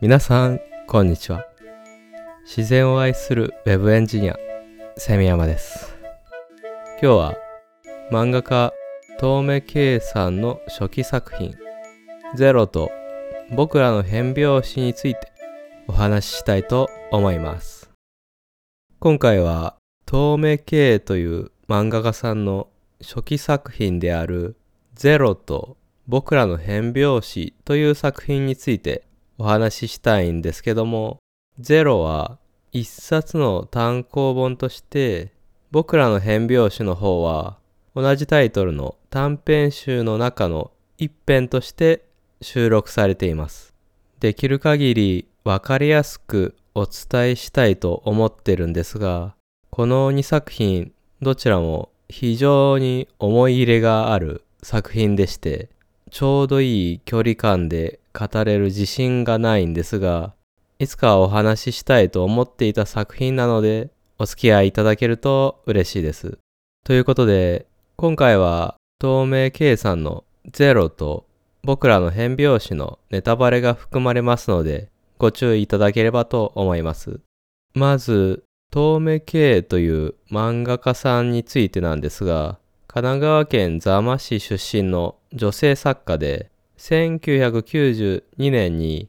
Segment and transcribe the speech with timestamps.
[0.00, 1.44] 皆さん、こんにちは。
[2.44, 4.36] 自然を愛するウェブエンジニア、
[4.96, 5.96] セミヤマです。
[7.02, 7.34] 今日は
[8.10, 8.72] 漫画家、
[9.18, 11.54] 遠目圭さんの初期作品、
[12.36, 12.90] ゼロと
[13.54, 15.32] 僕らの変拍子について
[15.86, 17.90] お話ししたいと思います。
[19.00, 22.68] 今回は、遠目圭という漫画家さんの
[23.00, 24.56] 初期作品である
[24.94, 25.76] ゼロと
[26.08, 29.04] 僕らの変拍子という作品について
[29.36, 31.18] お話ししたいんですけども、
[31.60, 32.38] ゼロは
[32.72, 35.32] 一冊の単行本として
[35.70, 37.58] 僕らの変拍子の方は
[37.94, 42.06] 同じタイトルの短編集の中の一編として
[42.40, 43.74] 収録されています。
[44.18, 49.34] できる限りわかりやすくお伝えしたいと思ってるんですが、
[49.68, 55.68] この2作品どちらも非常に思い入れがある作品でして、
[56.10, 60.34] ちょうどいい距離感で語れる自信がないんですが、
[60.78, 66.38] いつかお話ししたいと思っていた作品なので、お付き合いいただけると嬉しいです。
[66.84, 71.26] ということで、今回は透明 K さんのゼロと
[71.62, 77.20] 僕らの変拍子のネタバレが含まれますので、ご注意いただければと思います。
[77.74, 82.58] まず、透明 K という漫画家さんについてなんですが、
[82.98, 89.08] 神奈川県座間市出身の女性作家で、1992年に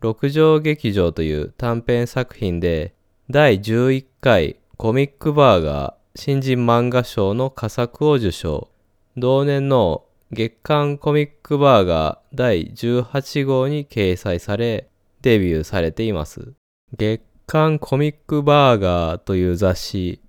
[0.00, 2.94] 六条劇場という短編作品で
[3.28, 8.70] 第11回コミックバーガー新人漫画賞の佳作を受賞。
[9.18, 14.88] 同年の月刊コミックバーガー第18号に掲載され
[15.20, 16.54] デビューされています。
[16.96, 20.22] 月刊コミックバーガーという雑誌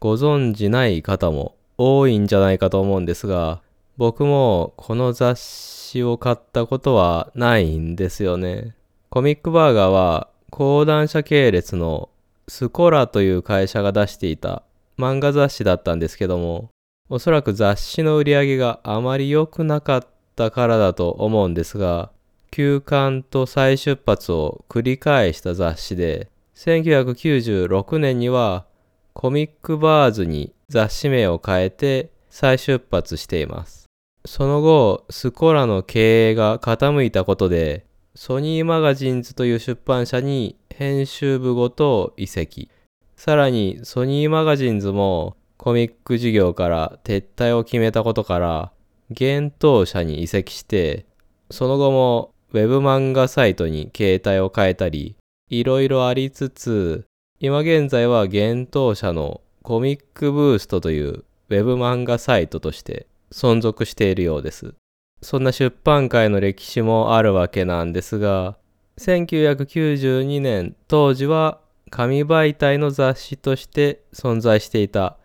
[0.00, 3.60] ご存知ない方も多いんじゃないかと思うんですが
[3.96, 8.74] 僕もこの雑誌を買ったことはないんですよね。
[9.08, 12.08] コミックバーガーは講談社系列の
[12.48, 14.64] スコラという会社が出していた
[14.98, 16.70] 漫画雑誌だったんですけども
[17.08, 20.06] おそらく雑誌の売り上げがあまり良くなかっ
[20.36, 22.10] たからだと思うんですが
[22.50, 28.64] 休刊と再出発を繰り返した雑誌で1996年には
[29.14, 33.86] コミックバーズに雑誌名を変えて再出発しています。
[34.26, 42.70] その後、スコラの経営が傾いたことで、ソニーマガジンズという出版社に編集部ごと移籍。
[43.16, 48.72] さらにソニーマガジンズもコミック事業から撤退を決めたことから、
[49.10, 51.06] 幻冬社に移籍して、
[51.50, 55.16] その後もウェブ漫画サイトに形態を変えたり、
[55.50, 57.04] いろいろありつつ、
[57.46, 64.72] 今現在は幻冬社のコミックブーストというウェブ漫画サイトとして存続しているようです。
[65.20, 68.56] そんな出版界の歴史もあるわけなんですが、
[68.96, 71.60] 1992年当時は
[71.90, 75.18] 紙媒体の雑誌として存在していた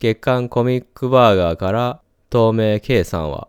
[0.00, 3.46] 月刊コミックバーガーから透明 K さんは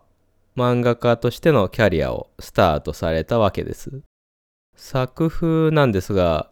[0.56, 4.02] 漫画家としてのキャリアをスタートされたわけです。
[4.76, 6.51] 作風なんですが、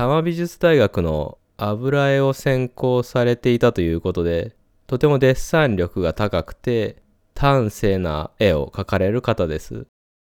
[0.00, 4.56] 多摩美術大学の油絵を専攻されていたということで、
[4.86, 7.02] とてもデッサン力が高くて、
[7.36, 9.86] 端正な絵を描かれる方です。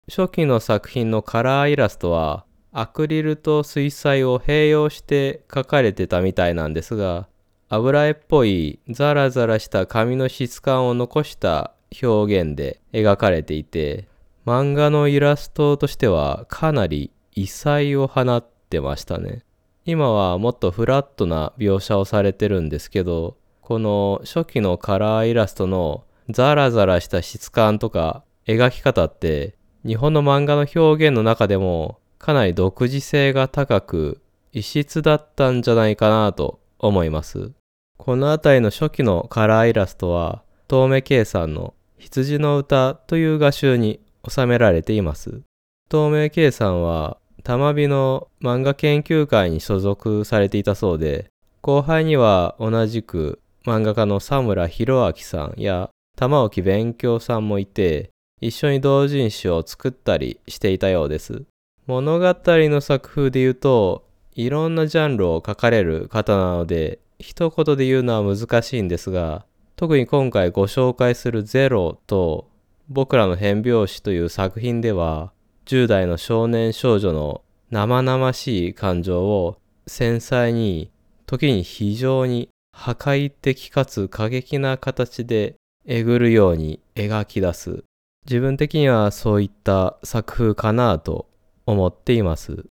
[0.09, 7.29] 初期の作品のカラーイラストは、アクリルと水彩を併用して描かれてたみたいなんですが、
[7.69, 14.09] 油絵っぽいザラザラした紙の質感を残した表現で描かれていて、
[14.45, 19.45] 漫画のイラストとしてはかなり異彩を放ってましたね。
[19.85, 29.55] 今はもっとフラットな描写をされてるんですけど、この初期のカラーイラストのザラザラした質感とか描き方って
[29.87, 34.21] 日本の漫画の表現の中でもかなり独自性が高く
[34.53, 37.53] 異質だったんじゃないかなと思います。
[37.97, 45.43] この辺りの初期のカラーイラストは遠目圭さんの羊の歌という画集に収められています。
[45.89, 51.27] 遠目圭さんは玉美の漫画研究会に所属されていたそうで、
[51.63, 58.11] 後輩には同じく漫画家の佐村博明さんや玉置勉強さんもいて、
[58.41, 61.45] 一緒に同人誌を作ったりしていたようです。
[61.87, 69.45] 物語の作風で言うと、いろんなジャンルを書かれる方なので、一言で言うのは難しいんですが、
[69.77, 72.49] 特に今回ご紹介するゼロと
[72.89, 75.33] 僕らの変拍子という作品では、
[75.67, 80.91] 10代の少年少女の生々しい感情を繊細に
[81.27, 85.55] 時に非常に破壊的かつ過激な形で
[85.87, 87.85] えぐるように描き出す
[88.27, 91.29] 自分的にはそういった作風かなと
[91.67, 92.67] 思っています。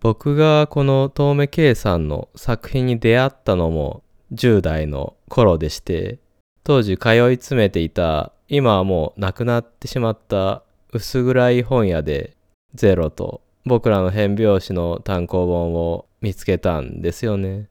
[0.00, 4.02] 僕がこの遠目圭さんの作品に出会ったのも
[4.32, 6.18] 10代の頃でして、
[6.62, 10.62] 当時通い詰めていた今はもう亡くなってしまった
[10.94, 12.36] 薄暗い本屋で
[12.72, 17.66] ゼロと僕らの変拍子の単行本を見つけたんですよね。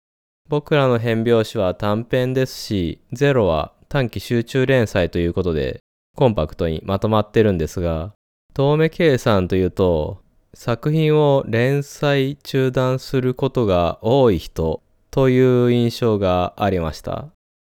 [0.49, 5.79] 僕らの変拍子は短編ですし、ゼロは短期集中連載ということで
[6.17, 8.11] コンパクトにまとまってるんですが、
[8.53, 10.21] 遠目計算というと
[10.53, 14.81] 作品を連載中断することが多い人
[15.11, 17.27] という印象がありました。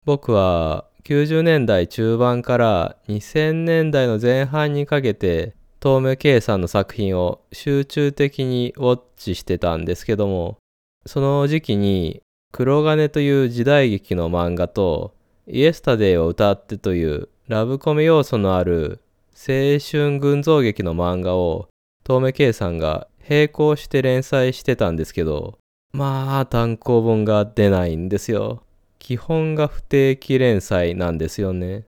[0.06, 10.58] 僕は90年代中盤から2000年代の前半にかけて遠目計算の作品を集中的にウォッチしてたんですけども、
[11.04, 12.22] その時期に
[12.52, 15.14] 黒金という時代劇の漫画と
[15.48, 19.00] イエスタデイを歌ってというラブコメ要素のある
[19.32, 21.68] 青春群像劇の漫画を
[22.04, 25.58] 遠目計算が並行して連載してたんですけど、
[25.92, 28.62] まあ単行本が出ないんですよ。
[29.02, 31.86] 基本が不定期連載なんですよね。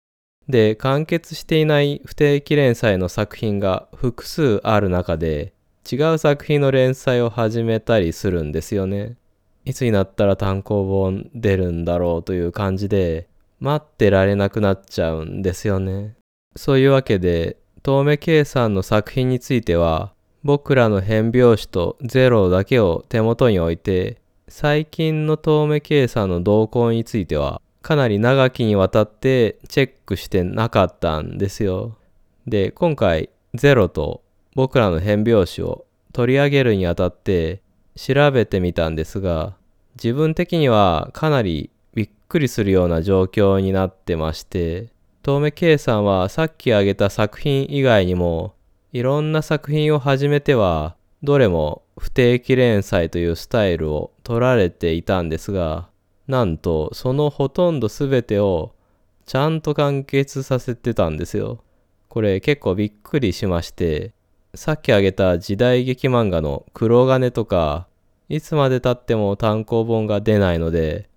[0.49, 5.53] で、完結していない不定期連載の作品が複数ある中で、
[5.89, 9.15] 違う作品の連載を始めたりするんですよね。
[9.63, 13.27] いつになったら単行本出るんだろうという感じで
[13.59, 16.15] 待ってられなくなっちゃうんですよね。
[16.55, 20.13] そういうわけで遠目計算の作品については
[20.43, 24.17] 僕らの変拍子とゼロだけを手元に置いて
[24.55, 31.97] 最近の遠目計算の動向についてはかなり長きにわたってチェックしてなかったんですよ。
[32.45, 34.21] で今回ゼロと
[34.53, 37.63] 僕らの変拍子を取り上げるにあたって
[37.95, 39.55] 調べてみたんですが、
[39.95, 44.89] 自分的にはかなりびっくりするような状況になってまして、
[45.23, 48.53] 遠目計算はさっき挙げた作品以外にも、
[48.91, 55.89] いろんな作品を始めては、どれも不定期連載というスタイルを取られていたんですが、
[56.27, 58.73] なんとそのほとんど全てを
[59.25, 61.63] ちゃんと完結させてたんですよ。
[62.09, 64.13] これ結構びっくりしまして、
[64.53, 67.87] さっき挙げた時代劇漫画の黒金とか、
[68.27, 71.09] いつまで経っても単行本が出ないので、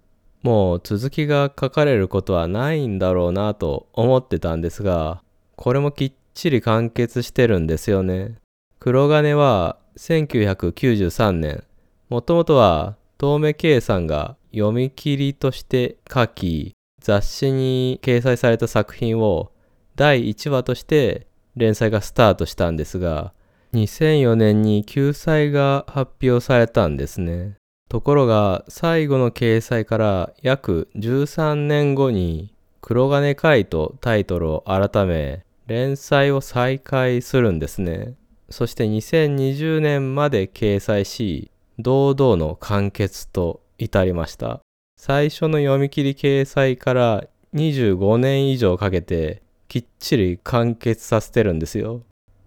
[0.43, 5.23] もう続きが書かれることはないんだろうなと思ってたんですが、
[5.57, 8.37] これもきっちり完結してるんですよね。
[8.79, 11.65] 黒金は1993年、
[12.09, 19.53] もともとは遠目圭さんが読み切りとして書き、雑誌に掲載された作品を
[19.95, 21.27] 第1話として
[21.57, 23.33] 連載がスタートしたんですが、
[23.73, 27.57] 2004年に救済が発表されたんですね。
[27.89, 38.15] ところが最後の掲載から約13年後に黒金会とタイトルを改め連載を再開するんですね。
[38.49, 44.61] そして2020年まで掲載し堂々の完結と至りました。
[44.99, 52.03] 最初の読み切り掲載から25年以上かけてきっちり完結させてるんですよ。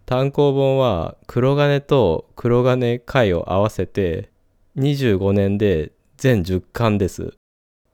[0.05, 4.31] 単行本は黒金と黒金回を合わせて
[4.77, 7.33] 25年で全10巻です。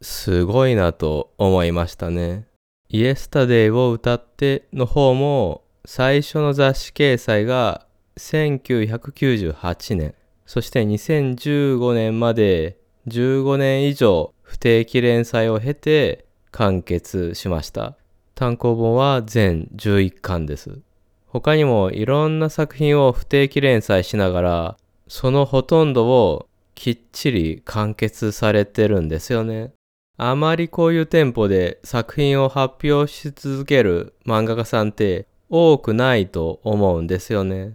[0.01, 2.45] すごいなと思いましたね。
[2.87, 7.85] イエスタデイを歌っての方も最初の雑誌掲載が
[8.17, 10.15] 1998年、
[10.45, 17.97] そして2015年まで15年以上不定期連載を経て完結しました。
[18.33, 20.79] 単行本は全11巻です。
[21.27, 29.73] 他にもいろんな作品を不定期連載しながら、そのほとんどをきっちり完結されてるんですよね。
[30.17, 37.73] あまりこういうテンポで作品を発表し続ける漫画家さんって多くないと思うんですよね。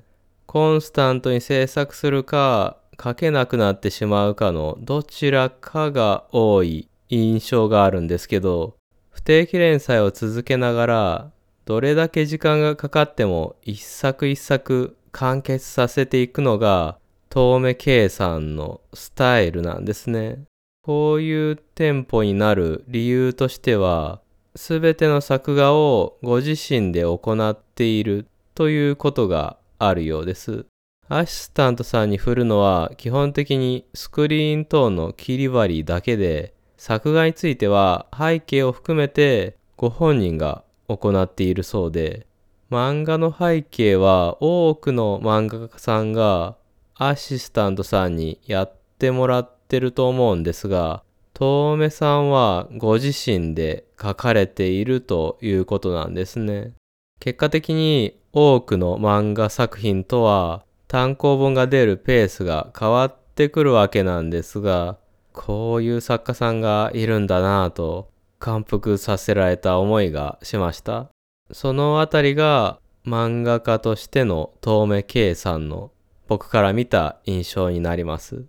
[0.50, 8.74] コンスタントに制作するか書けなくなってしまうかのどちらかが多い印象があるんですけど
[9.10, 11.30] 不定期連載を続けながら
[11.66, 20.42] どれだけ時間がかかっても一作一作完結させていくのが遠目計算のスタイルなんですね。
[20.82, 24.20] こういうテンポになる理由としては
[24.56, 28.26] 全ての作画をご自身で行っている
[28.56, 30.66] ということがあるようです。
[31.08, 42.26] アシスタントさんに振るのは基本的にスクリーントーンの切り張りだけで作画については背景を含めてご本人が行っているそうで、
[42.70, 46.56] 漫画の背景は多くの漫画家さんが
[46.94, 56.74] アシスタントさんにやってもらってると思うんですが、遠目さんはご自身で書かれているということなんですね。
[57.18, 64.98] 結果的に多くの漫画作品とは単行本が出るペースが変わってくるわけなんですが、
[65.32, 71.08] こういう作家さんがいるんだなぁと感服させられた思いがしました。
[71.52, 75.90] そのあたりが漫画家としての遠目圭さんの
[76.28, 78.44] 僕から見た印象になります。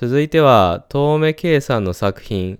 [0.00, 2.58] 続いては遠目圭さんの作品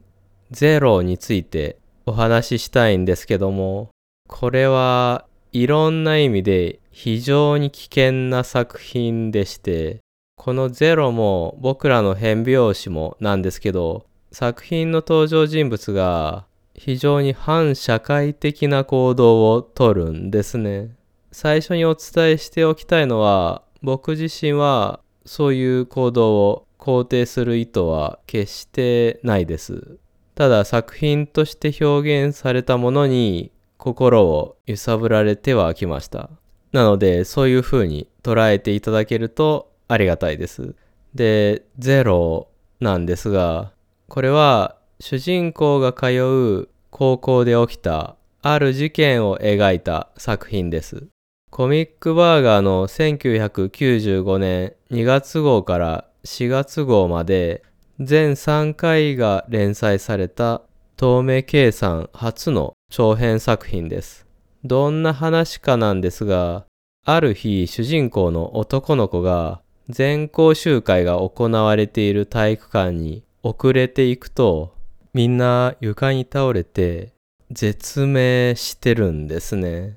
[0.50, 3.88] ゼロについてお話ししたいんですけども
[4.28, 10.00] これはいろんな意味で非常に危険な作品でして
[10.36, 16.44] このゼロも僕らの変拍子もなんですけど作品の登場人物が
[16.74, 20.94] 非常に反社会的な行動をとるんですね。
[21.32, 29.98] 最初にお伝えしておきたいのは僕自身はそういう行動を肯定する意図は決してないです。
[30.34, 36.30] ただ作品として表現されたものに心を揺さぶられてはきました。
[36.72, 40.74] なのでそういう風に捉えていただけるとありがたいです。
[41.14, 42.48] で、ゼロ
[42.80, 43.72] なんですが、
[44.08, 51.08] これは主人公が通う高校で起きたある事件を描いた作品です。
[51.50, 57.62] コミックバーガーの1995年2月号から4月号まで
[57.98, 60.62] 全3回が連載された
[60.96, 64.26] 透明計算初の長編作品です。
[64.64, 66.66] どんな話かなんですが、
[67.06, 74.74] ある日主人公の男の子が全校集会が行われている体育館に遅れていくと
[75.14, 77.12] みんな床に倒れて
[77.50, 79.96] 絶命してるんですね。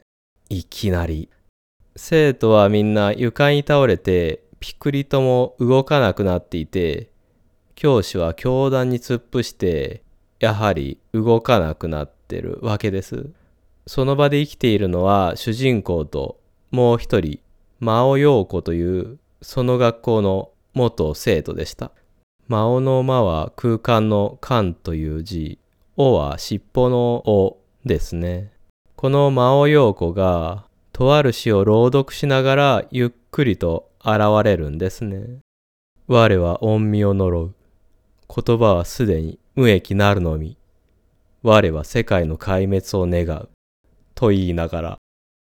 [0.50, 1.30] いきなり。
[1.96, 7.10] 生徒はみんな床に倒れてピクリとも動かなくなっていて、
[7.76, 10.04] 教師は教壇に突っ伏して、
[10.40, 13.30] やはり動かなくなってるわけです。
[13.88, 16.40] その場で生きているのは主人公と
[16.72, 17.42] もう一人、
[17.82, 21.92] 真央陽子というその学校の元生徒でした。
[22.48, 25.60] 真央の間は空間の間という字、
[25.98, 28.54] 尾は尻尾の尾ですね。
[28.96, 35.40] この真央陽子がとある詩を朗読しながらゆっくりと現れるんですね。
[36.08, 37.56] 我は恩味を呪う。
[38.28, 40.58] 言葉はすでに無益なるのみ。
[41.42, 43.50] 我は世界の壊滅を願う。
[44.16, 44.98] と言いながら。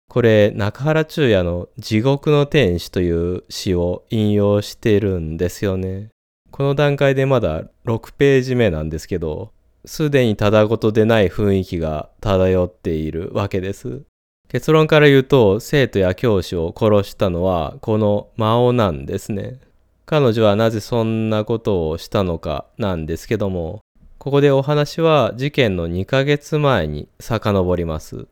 [0.09, 6.09] これ、中原中也の地獄の天使という詩を引用しているんですよね。
[6.49, 9.51] この段階でまだ6ページ目なんですけど、
[9.85, 14.03] すでにただごとでない雰囲気が漂っているわけです。
[14.49, 19.59] 結論から言うと生徒や教師を殺したのはこの魔王なんですね。
[20.05, 23.81] 彼女はなぜそんなことをしたのかなんですけども
[24.17, 28.27] ここでお話は事件の2ヶ月前に遡ります。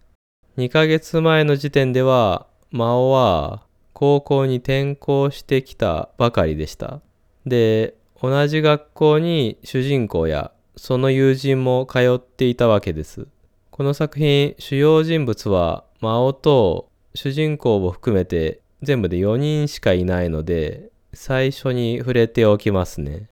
[0.58, 7.00] 2ヶ月前の時点では魔王は高校に転校してきたばかりでした。
[7.46, 13.28] で同じ学校に主人公やその友人も通っていたわけです。
[13.72, 23.28] この作品主要人物は魔王と主人公を含めて全部で4人しかいないので最初に触れておきますね。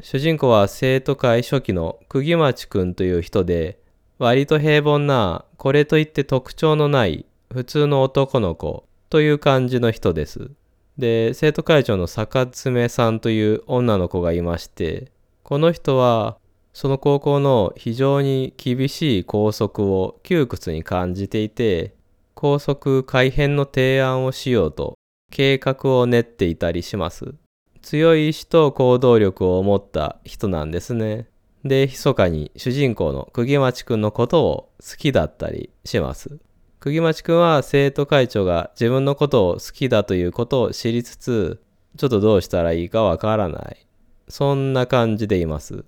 [0.00, 3.78] 主人公は生徒会初期の釘町くんという人で
[4.18, 10.50] 割と平凡なこれといって特徴のない普通の男の子という感じの人です。
[10.98, 15.10] で、生徒会長の坂爪さんという女の子がいまして、
[15.42, 16.38] この人は
[16.72, 21.94] その高校の非常に厳しい校則を窮屈に感じていて、
[22.34, 24.94] 高速改変の提案をしようと
[25.30, 27.34] 計画を練っていたりします。
[27.82, 31.28] 強い意志と行動力を持った人なんですね。
[31.64, 36.38] で、密かに主人公の釘町くんのことを好きだったりします。
[36.80, 41.62] 釘町くんは生徒会長が自分のことを好きだということを知りつつ、
[41.96, 43.86] ちょっとどうしたらいいかわからない。
[44.28, 45.84] そんな感じでいます。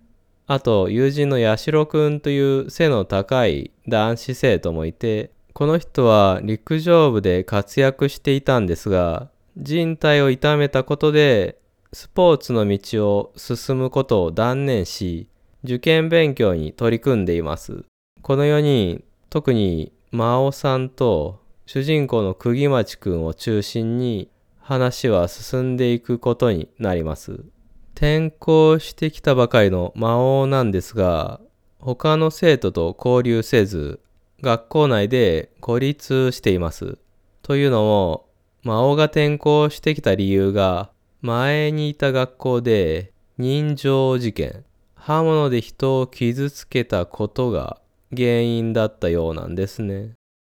[0.47, 11.58] あと、友人の八代くんという背の高い男子生徒もいて、この人は陸上部で活躍していたんですが、人体を痛めたことで
[11.94, 15.30] スポーツの道を進むことを断念し、
[15.64, 17.84] 受験勉強に取り組んでいます。
[18.20, 24.28] この4人、特に真央さんと主人公の釘町くんを中心に
[24.60, 27.46] 話は進んでいくことになります。
[27.94, 31.40] 転校してきたばかりの魔王なんですが、
[31.78, 34.00] 他の生徒と交流せず、
[34.43, 36.99] 学校内で孤立しています。
[37.43, 38.26] というのも、
[38.62, 40.90] 魔王が転校してきた理由が、
[41.23, 44.64] 前にいた学校で人情事件、
[44.95, 47.78] 刃物で人を傷つけたことが
[48.14, 50.12] 原因だったようなんですね。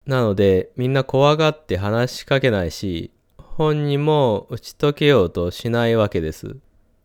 [0.06, 6.56] なのでみんな怖がって話しかけないし、本人も打ち解けようとしないわけです。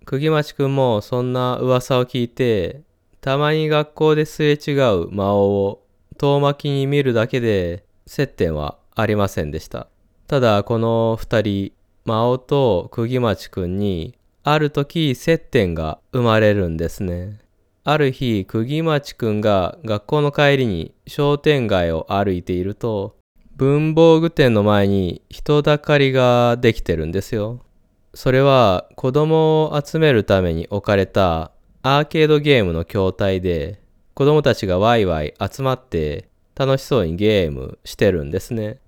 [0.05, 2.81] 釘町くんもそんな噂を聞いて、
[3.21, 5.84] たまに学校ですれ違う魔王を
[6.17, 9.87] 遠巻きに見るだけで接点はありませんでした。
[10.27, 11.71] ただこの二人、
[12.05, 17.39] 魔王と釘町くんにある時接点が生まれるんですね。
[17.83, 23.15] ある日、釘町くんが学校の帰りに商店街を歩いていると、
[23.55, 27.61] 文房具店の前に人だかりができてるんですよ。
[28.13, 31.51] それは子供を集めるために置かれた
[31.83, 33.79] アーケードゲームの筐体で
[34.15, 38.79] 子供たちがワイワイ集まって楽しそうにゲームしてるんですね。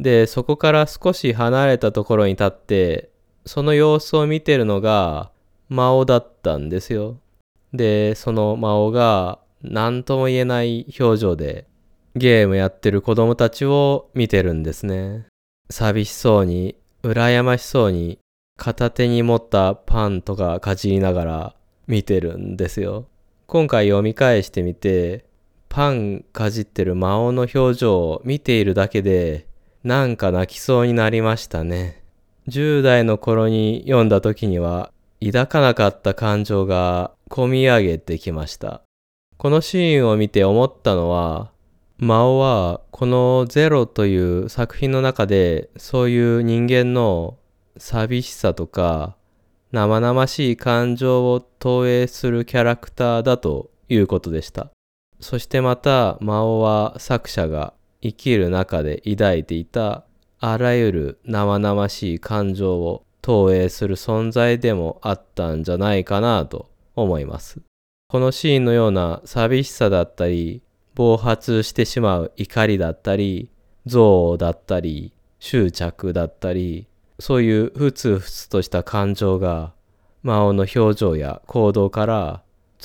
[0.00, 3.10] で、そこから少し離れたところに立って
[3.44, 5.30] その様子を見てるのが
[5.68, 7.18] 魔王だったんですよ。
[7.72, 11.66] で、その魔王が何とも言えない表情で
[12.14, 15.26] ゲームやってる子供たちを見てるんですね。
[15.68, 18.18] 寂しそうに、羨ましそうに、
[18.56, 21.54] 片手に持ったパンとかかじりながら
[21.86, 23.06] 見てるんですよ。
[23.48, 25.24] 今回読み返してみて、
[25.68, 29.46] パンかじってる魔王の表情を見ているだけで、
[29.84, 32.02] なんか泣きそうになりましたね。
[32.48, 34.90] 10代の頃に読んだ時には
[35.24, 38.82] 抱かなかった感情が込み上げてきました。
[39.36, 41.52] このシーンを見て思ったのは、
[41.98, 47.38] 魔王はこのゼロという作品の中でそういう人間の
[47.76, 49.15] 寂しさとか
[49.76, 54.70] 生々しい感情を投影するキャラクターだということでした。
[55.20, 60.04] そしてまた魔王は作者が生きる中で抱いていた
[60.40, 67.60] あらゆる生々しい感情を投影する存在でもあったんじゃないかなと思います。
[68.08, 70.62] このシーンのような寂しさだったり、
[70.94, 73.50] 暴発してしまう怒りだったり、
[73.84, 73.98] 憎
[74.32, 76.86] 悪だったり、執着だったり、
[77.18, 79.72] そういうふつふつとした感情が
[80.22, 82.42] 魔王の表情や行動から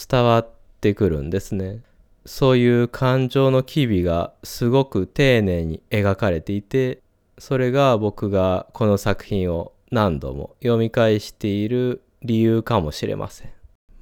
[0.09, 1.81] 伝わってくるんですね。
[2.25, 7.01] そういう感情の機微がすごく丁寧に描かれていて、
[7.39, 13.49] それが僕がこの作品を何度も読み返している理由かもしれません。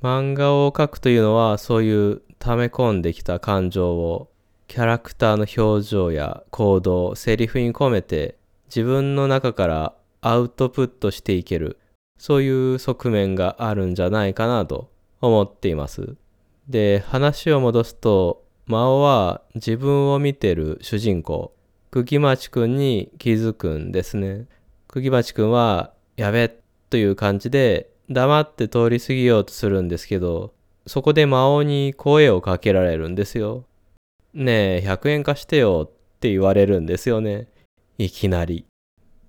[0.02, 4.30] 漫画を描くというのはそういう溜め込んできた感情を
[4.68, 8.38] キャラクターの表情や行動、セリフに込めて
[8.68, 11.78] 自分の中からアウトプットしていける
[12.20, 16.16] そういう側面があるんじゃないかなと思っています。
[16.68, 21.54] で、話を戻すと、魔王は自分を見てる主人公、
[21.92, 24.48] 釘町くんに気づくんですね。
[24.88, 26.54] 釘町くんは、やべ
[26.90, 30.54] という感じで黙って通り過ぎようとするんですけど、
[30.86, 33.64] そこで魔王に声をかけられるんですよ。
[34.34, 37.48] ねえ、100円貸してよって言われるんですよね。
[37.98, 38.66] いきなり。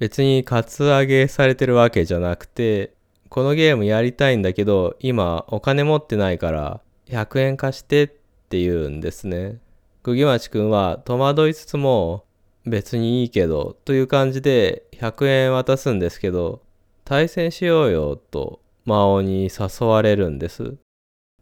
[0.00, 2.94] 別にカツアゲされてるわけじゃなくて、
[3.28, 8.08] このゲームやりたいんだけど、今お金持ってないから100円貸してっ
[8.48, 9.58] て言うんですね。
[10.02, 12.24] 釘町くんは戸惑いつつも
[12.64, 16.62] 別にいいけどという感じで100円渡すんですけど
[17.04, 20.76] 対戦しようよと魔王に誘われるんです。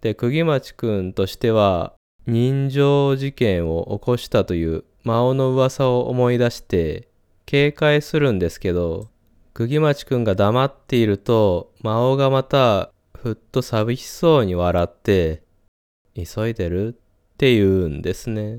[0.00, 1.94] で、釘町くんとしては
[2.26, 7.07] 人情事件を起こしたという魔王の噂を思い出して
[7.48, 9.08] 警戒するんですけど
[9.54, 15.42] 釘町くんが黙っていると魔王がまたふっと寂しそうに笑って
[16.14, 16.92] 急いでるっ
[17.38, 18.58] て言うんですね。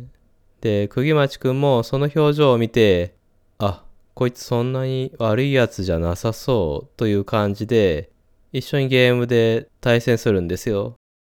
[0.62, 3.14] で、釘町くんもその表情を見て、
[3.60, 3.84] あ、
[4.16, 8.10] こいつそんなに悪いやつじゃなさそうという感じで、
[8.52, 10.96] 一緒にゲームで対戦するんですよ。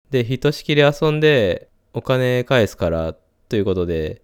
[0.09, 3.15] で、ひとしきり遊んでお金返すから
[3.47, 4.22] ということで、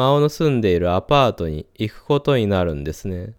[0.00, 3.34] 魔王の住んでいるアパートに行くことになるんですね。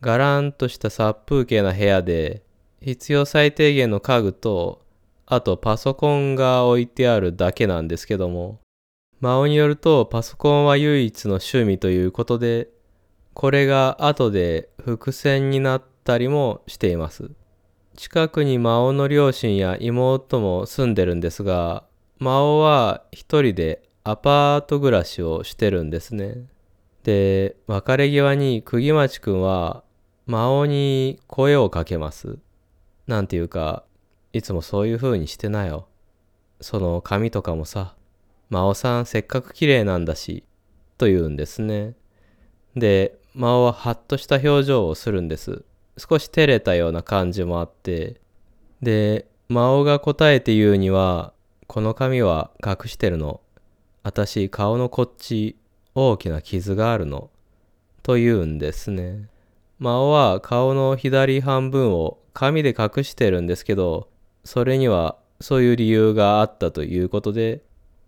[0.00, 2.42] ガランとした殺風景な部屋で、
[2.80, 4.84] 必要最低限の家具と
[5.24, 8.58] あとパソコンが置いてあるだけなんですけども、
[9.20, 12.70] 魔王によるとパソコンは唯一の趣味ということで、
[13.32, 17.30] これが後で伏線になったりもしています。
[17.94, 21.84] 近くに魔王の両親や妹も住んでるんですが、
[22.18, 26.46] 魔王は一人でアパート暮らしをしてるんですね。
[27.04, 29.84] で、別れ際に釘町くんは
[30.26, 32.38] 魔王に声をかけます。
[33.06, 33.84] なんていうか、
[34.32, 35.86] いつもそういう風にしてなよ。
[36.60, 37.94] その髪とかもさ、
[38.48, 40.44] 真央さんせっかく綺麗なんだし、
[40.98, 41.94] と言うんですね。
[42.76, 45.64] で、真央はハッとした表情をするんです。
[45.96, 48.20] 少し照れたような感じもあって、
[48.82, 51.32] で、真央が答えて言うには、
[51.66, 53.40] この髪は隠してるの。
[54.02, 55.56] 私顔のこっち
[55.94, 57.30] 大きな傷があるの。
[58.02, 59.28] と言うんですね。
[59.78, 64.08] 魔王は顔の左半分を紙で隠してるんですけど、
[64.44, 67.62] それにはそういう理由があったということで、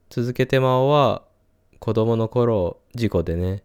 [0.08, 1.22] 続けて魔王は
[1.78, 3.62] 子供の頃事故でね、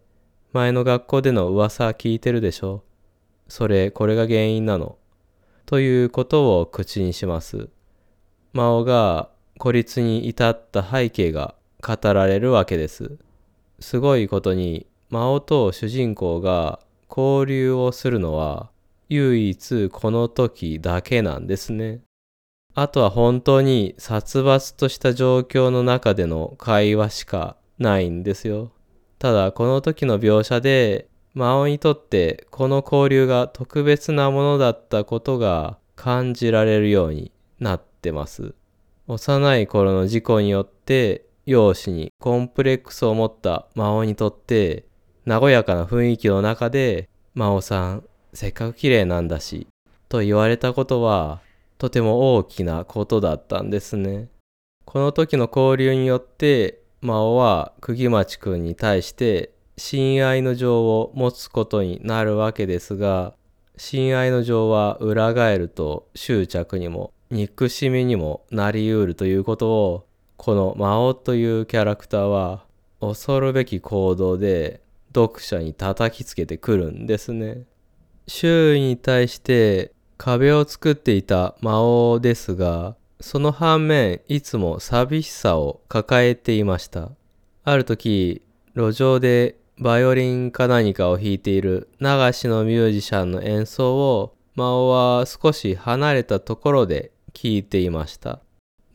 [0.51, 2.83] 前の学校での噂聞いてるでしょ。
[3.47, 4.97] それ、これが原因なの。
[5.65, 7.69] ということを口にします。
[8.53, 13.17] 魔王が孤立に至った背景が語られるわけです。
[13.79, 18.69] すごいことに魔王と主人公が交流をするのは
[19.09, 22.01] 唯一この時だけなんですね。
[22.73, 28.71] あとは本当に殺伐とした状況の中での会話しかないんですよ。
[29.19, 38.53] ただこの時の描写で魔王にとってこの交流が特別なものだったことが感じられるようになってます。
[39.07, 44.85] 幼い頃の事故によって容姿にコンプレックスを持った魔王にとって
[45.25, 49.67] 和やかな雰囲気の中で魔王さんせっかく綺麗なんだし
[50.09, 51.39] と言われたことは
[51.77, 54.29] とても大きなことだったんですね。
[54.83, 63.35] この時の交流によって魔王は釘町くんに対して親愛の情を持つことになるわけですが
[63.77, 70.06] 親愛の情は裏返ると執着にも憎しみにもなりうるということを
[70.37, 72.65] この魔王というキャラクターは
[73.01, 74.81] 恐るべき行動で
[75.13, 77.63] 読者に叩きつけてくるんですね。
[78.27, 87.09] 周囲に対して壁を作っていた魔王ですがその反面いつも寂しさを抱えていました。
[87.63, 88.41] ある時
[88.75, 98.39] 路上でバイオリンか何かを弾いている流しのミュージシャンの演奏を魔王は少し離れたところで聞いていました。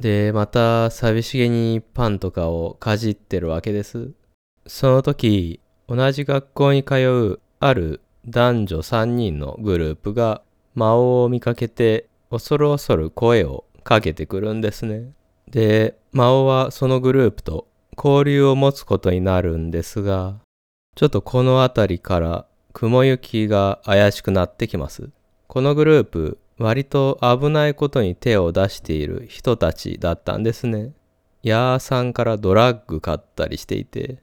[0.02, 4.10] で、また寂しげにパンとかをかじってるわけです。
[4.66, 10.42] その時、同じ学校に通うある男女3人のグループが
[10.74, 15.12] 魔王を見かけて恐る恐る声をかけてくるんですね。
[15.48, 20.40] で、魔王はそのグループと交流を持つことになるんですが、
[20.96, 25.10] ちょっとこの辺りから雲行きが怪しくなってきます。
[25.46, 30.92] このグループ、割と危ないことに手を出している人たちだったんですね。
[31.42, 34.22] ヤーさんからドラッグ買ったりしていて。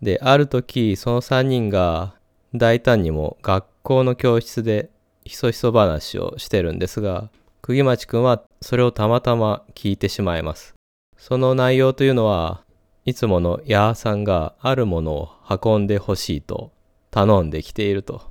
[0.00, 2.14] で、ある時、その3人が
[2.54, 4.90] 大胆にも学校の教室で
[5.24, 7.30] ひそひそ話をしてるんですが、
[7.62, 10.74] 釘町くんはそれをたまたま聞いてしまいます。
[11.16, 12.62] その内容というのは、
[13.04, 16.72] いつものヤーさんがあるものを運んでほしいと
[17.10, 18.22] 頼んできていると。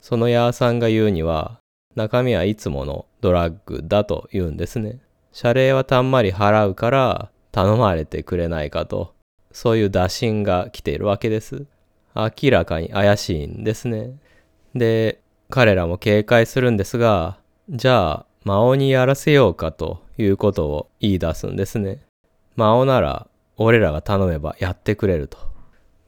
[0.00, 1.58] そのヤーさんが言うには、
[1.96, 5.00] 中身はいつものドラッグだと言うんですね。
[5.32, 9.14] 謝礼はたんまり払うから頼まれてくれないかと、
[9.50, 11.66] そういう打診が来ているわけです。
[12.14, 14.12] 明らかに怪しいんですね。
[14.74, 17.38] で、彼らも警戒するんですが、
[17.70, 22.02] じゃあ魔王にやらせようかということを言い出すんですね。
[22.56, 25.38] 魔王なら俺らが頼めばやってくれると。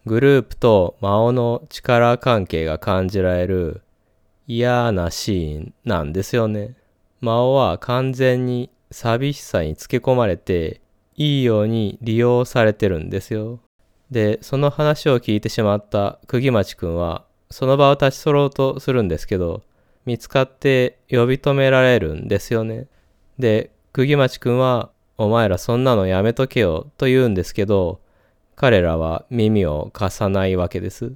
[0.05, 3.83] グループと魔王の力関係が感じられる
[4.49, 6.75] 嫌なシーンなんですよね。
[7.21, 10.81] 魔王は完全に寂しさにつけ込まれて
[11.17, 13.61] いいように利用されてるんですよ。
[14.11, 19.63] で、その話を聞いてしまった釘町くんはその場を立ち去ろうとするんですけど
[20.07, 22.87] 見つかって呼び止められるんですよね。
[23.39, 28.01] で、釘町くんはお前らそんなのやめとけよと言うんですけど、
[28.57, 31.13] 彼らは耳を貸さないわけです。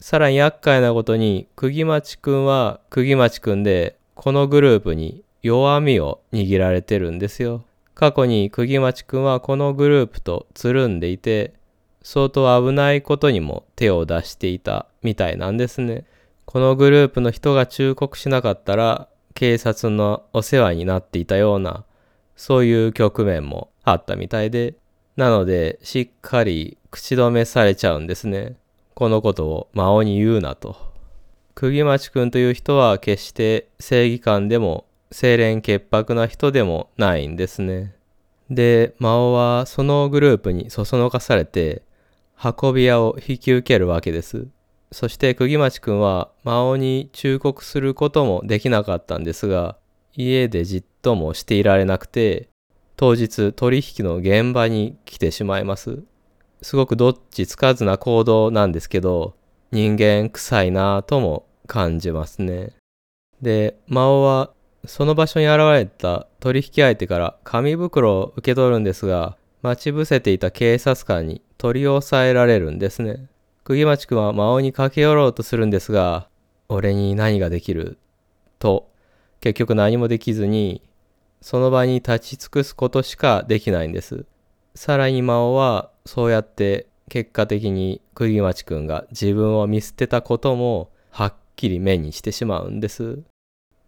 [0.00, 7.64] さらに厄介なことに、釘町くんは釘町くんで、このグループに弱みを握られてるんですよ。
[7.94, 11.54] 過去に釘町くんはこのグループとつるんでいて、
[12.02, 16.04] 相当危ないことにも手を出していたみたいなんですね。
[16.44, 21.84] このグループの人が忠告しなかったら、警察のお世話になっていたような
[22.36, 24.74] そういう局面もあったみたいで、
[25.16, 28.56] なのでしっかり口止めされちゃうんですね。
[28.96, 30.74] このことを魔王に言うなと。
[31.54, 37.94] 釘町くんという人は決して正義感でも清廉潔白な人でもないんですね。
[38.48, 41.82] で、魔王はそのグループにそそのかされて
[42.42, 44.46] 運び屋を引き受けるわけです。
[44.90, 49.76] そして釘町くんは魔王に忠告することもできなかったんですが、
[50.14, 52.48] 家でじっともしていられなくて、
[52.96, 56.02] 当日取引の現場に来てしまいます。
[56.62, 59.34] すごくどっちつかずな行動なんですけど、
[59.72, 62.72] 人間臭いなぁとも感じますね。
[63.42, 64.50] で、魔王は
[64.86, 73.26] その場所に現れた取引相手から紙袋を受け取るんですが、待ち伏せていた警察官に取り押さえられるんですね。
[73.64, 76.28] 釘町くんは魔王に駆け寄ろうとするんですが、
[76.68, 77.98] 俺に何ができる
[78.58, 78.88] と、
[79.40, 80.82] 結局何もできずに、
[81.40, 84.24] その場に立ち尽くすことしかできないんです。
[84.74, 93.20] さらに魔王は、そうやって結果的に釘町くんが自分を見捨てたこともはっきり目にしてしまうんです。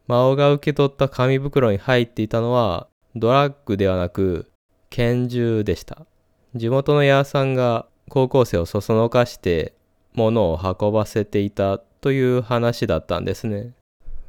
[0.06, 4.50] 魔王が受け取った紙袋に入っていたのはドラッグではなく
[4.90, 6.06] 拳銃でした。
[6.54, 9.74] 地元のヤーさんが高校生をそそのかして
[10.14, 13.72] 物を運ばせていたという話だったんですね。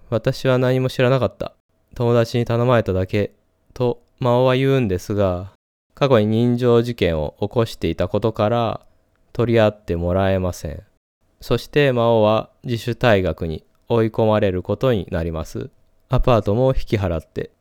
[0.09, 1.53] 私は何も知らなかった。
[1.95, 3.31] 友達に頼まれただけ。
[3.73, 5.53] と魔王は言うんですが、
[5.99, 8.85] 過去に人情事件を起こしていたことから
[9.33, 10.83] 取り合ってもらえません。
[11.41, 15.69] そして魔王は自主退学に追い込まれることになります。
[16.07, 17.51] アパートも引き払って。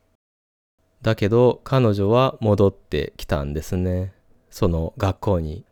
[1.02, 4.12] だけど彼女は戻ってきたんですね。
[4.50, 5.64] その学校に。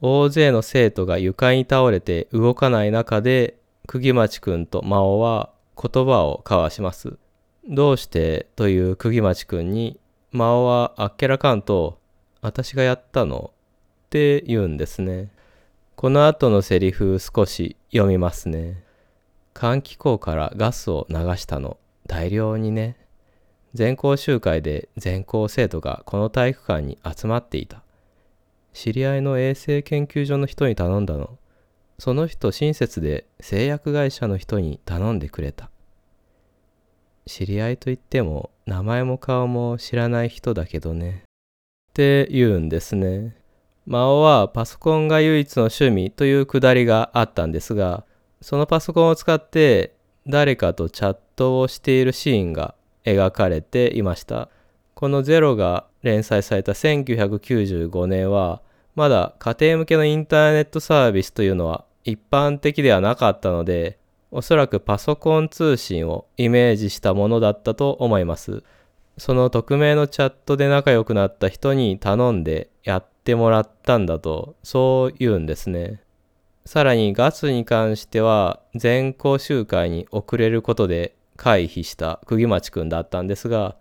[0.00, 7.18] 大勢の生徒が床に倒れて動かない中で、釘町くんと魔王は言葉を交わします。
[7.68, 10.00] どうしてという釘町くんに、
[10.32, 11.99] 魔王はあっけらかんと、
[12.42, 13.52] 私がやったの
[14.06, 15.30] って言うんですね。
[15.96, 18.82] この後のセリフ少し読みますね。
[19.54, 21.76] 換気口からガスを流したの。
[22.06, 22.96] 大量にね。
[23.74, 27.82] 全校集会で全校生徒がこの体育館に集まっていた。
[28.72, 31.38] 知り合いの衛生研究所の人に頼んだの。
[31.98, 35.70] その人親切で製薬会社の人に頼んでくれた。
[37.26, 41.24] 知り合いといっても名前も顔も知らない人だけどね。
[41.90, 43.36] って言うんですね。
[43.84, 48.04] 魔王はパソコンが唯一の趣味というくだりがあったんですが、
[48.40, 49.94] そのパソコンを使って
[50.28, 52.74] 誰かとチャットをしているシーンが
[53.04, 54.48] 描かれていました。
[54.94, 58.62] このゼロが連載された1995年は、
[58.94, 63.98] まだ家庭向けのインターネットサービスというのは一般的ではなかったので、
[64.30, 68.62] おそらくパソコン通信をイメージしたものだったと思います。
[69.18, 76.02] その匿名のチャットで仲良くなった人に頼んでやってもらったんだと、そう言うんですね。
[76.64, 83.76] さらにガスに関しては全校集会に遅れることで回避した釘町くんだったんですが、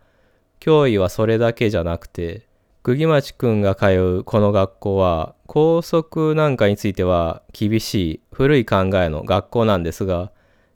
[0.60, 2.48] 脅威はそれだけじゃなくて、
[2.84, 3.88] 釘町くんが通
[4.20, 10.32] うこの学校は、校則なんかについては厳しい古い考えの学校なんですが、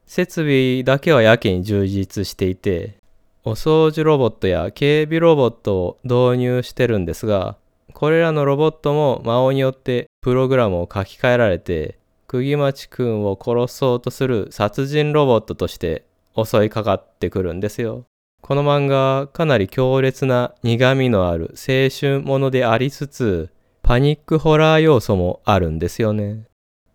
[0.05, 2.99] 設備だけはやけに充実していて、
[3.45, 7.57] お掃除ロボットや警備ロボットを導入してるんですが、
[7.93, 16.05] これらのロボットも魔王によってプログラムを書き換えられて、釘町くんを殺そうとする殺人ロボットとして
[16.37, 18.05] 襲いかかってくるんですよ。
[18.41, 23.49] この漫画かなり強烈な苦味のある青春ものでありつつ、
[23.81, 26.45] パニックホラー要素もあるんですよね。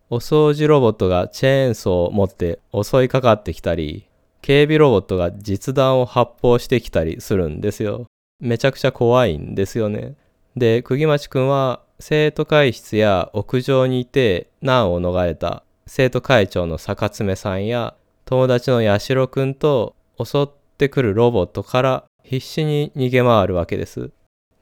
[0.09, 4.08] お掃除ロボットがチェーンソーを持って襲いかかってきたり、
[4.49, 8.07] 警備ロボットが実弾を発砲してきたりするんですよ。
[8.41, 10.15] めちゃくちゃ怖いんですよね。
[10.57, 24.13] で、釘町くんは生徒会室や屋上にいて難を逃れた生徒会長の坂爪さんや友達の八代くんと襲ってくるロボットから必死に逃げ回るわけです。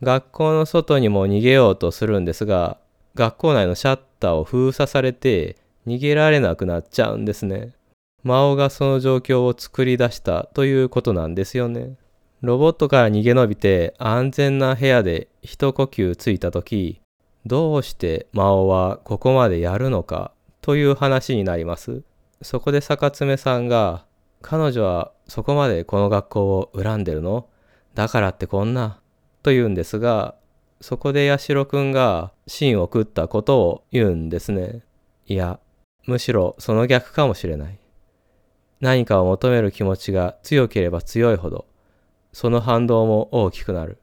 [0.03, 2.79] 学校の外にも逃げようとするんですが、
[3.15, 5.55] 学校内のシャッターを封鎖されて
[5.87, 7.76] 逃げられなくなっちゃうんですね。
[8.27, 11.95] 魔王がその状況を作り出したということなんですよね。
[12.43, 17.01] ロボットから逃げ延びて安全な部屋で一呼吸ついた時、
[17.47, 22.03] どうして魔王はここまでやるのかという話になります。
[22.43, 24.07] そこで坂爪さんが、
[24.43, 27.47] 彼女はそこまでこの学校を恨んでるの？
[27.95, 28.99] だからってこんな？
[29.45, 30.35] と言うんですが、
[30.81, 34.83] そこで八代くんが芯を食ったことを言うんですね。
[35.29, 35.61] いや、
[36.07, 37.79] むしろその逆かもしれない。
[38.81, 41.67] 何かを求める気持ちが強ければ強いほど、
[42.33, 43.99] その反動も大きくなる。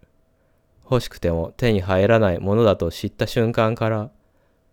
[0.90, 4.12] 欲しくても手に入らないものだと知った瞬間から、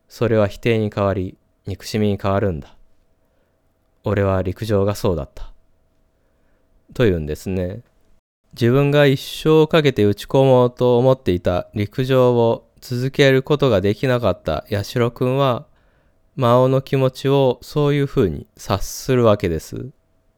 [0.08, 1.36] それは否定に変わり、
[1.66, 2.76] 憎しみに変わるんだ。
[4.02, 5.52] 俺は陸上がそうだった。
[6.94, 7.82] というんですね。
[8.54, 15.66] 自分が一生をかけて打ち込もうと思っていた陸上を続けることができなかった八代くんは、
[16.40, 19.90] 魔王の気持ちをそういうふうに察するわけです。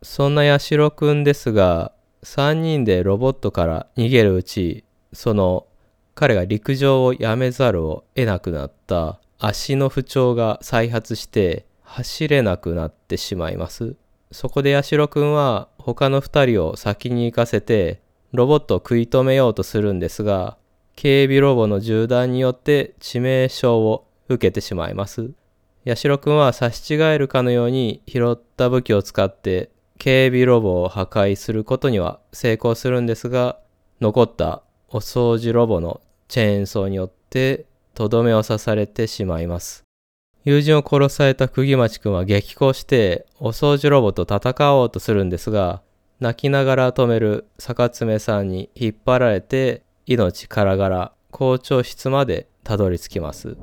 [0.03, 1.93] そんな八代くんですが、
[2.25, 5.69] 3人でロボットから逃げるうち、その
[6.17, 13.95] 彼が陸上をやめざるを得なくなった足の不調が再発して走れなくなってしまいます。
[14.33, 18.01] そこで八代くんは他の2人を先に行かせて
[18.33, 20.57] ロボットを食い止めようとするんですが
[20.97, 25.33] 警備ロボの銃弾によって致命傷を受けてしまいます。
[25.85, 33.59] 八代くんは差し違えるかのように拾った武器を使って警備ロボを破壊することには成功するんですが、
[34.01, 39.83] 残ったお掃除ロボのチェーンソーによってとどめを刺されてしまいます。
[40.45, 45.83] 友人を殺された釘町くんは激高してお掃除ロボと戦おうとするんですが、
[46.21, 53.57] 泣きながら止める坂爪さんに引っ張られて命からがら校長室までたどり着きます。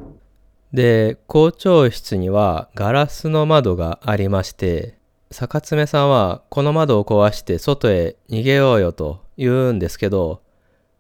[0.73, 4.97] で、校長室にはガラスの窓がありまして、
[5.31, 10.41] 坂爪さんはこの窓を壊して外へ逃げようよと言うんですけど、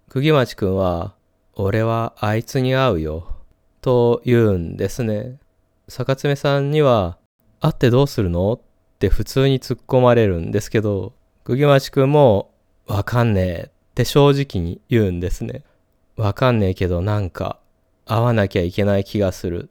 [0.07, 1.13] 釘町くんは、
[1.53, 3.27] 俺はあいつに会うよ、
[3.81, 5.39] と言うんですね。
[5.87, 7.17] 坂爪さんには、
[7.59, 8.53] 会ってどうするの？
[8.53, 8.59] っ
[8.99, 12.51] て普通に突っ込まれるんですけど、釘町くんも、
[12.87, 15.63] わかんねえって正直に言うんですね。
[16.15, 17.59] わかんねえけどなんか、
[18.09, 19.69] 会わなきゃいけない気がする。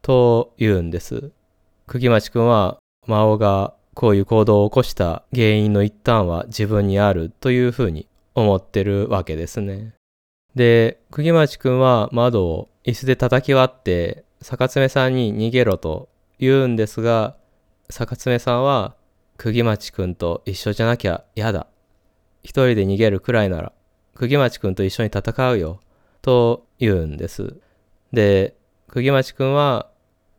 [0.00, 1.32] と言うんです。
[1.88, 9.94] 釘町くんは、魔王がこういう行動を起こした原因の一端は自分にあるというふうに思ってるわけですね。
[10.54, 17.36] で、釘町くんは窓を椅子で叩き割って坂爪さんに逃げろと言うんですが、
[17.90, 18.94] 坂爪さんは
[19.38, 21.66] 釘町くんと一緒じゃなきゃ嫌だ。
[22.44, 23.72] 一人で逃げるくらいなら
[24.14, 25.80] 釘町くんと一緒に戦うよ。
[26.22, 27.56] と言うんです。
[28.12, 28.54] で、
[28.88, 29.90] 釘町くんは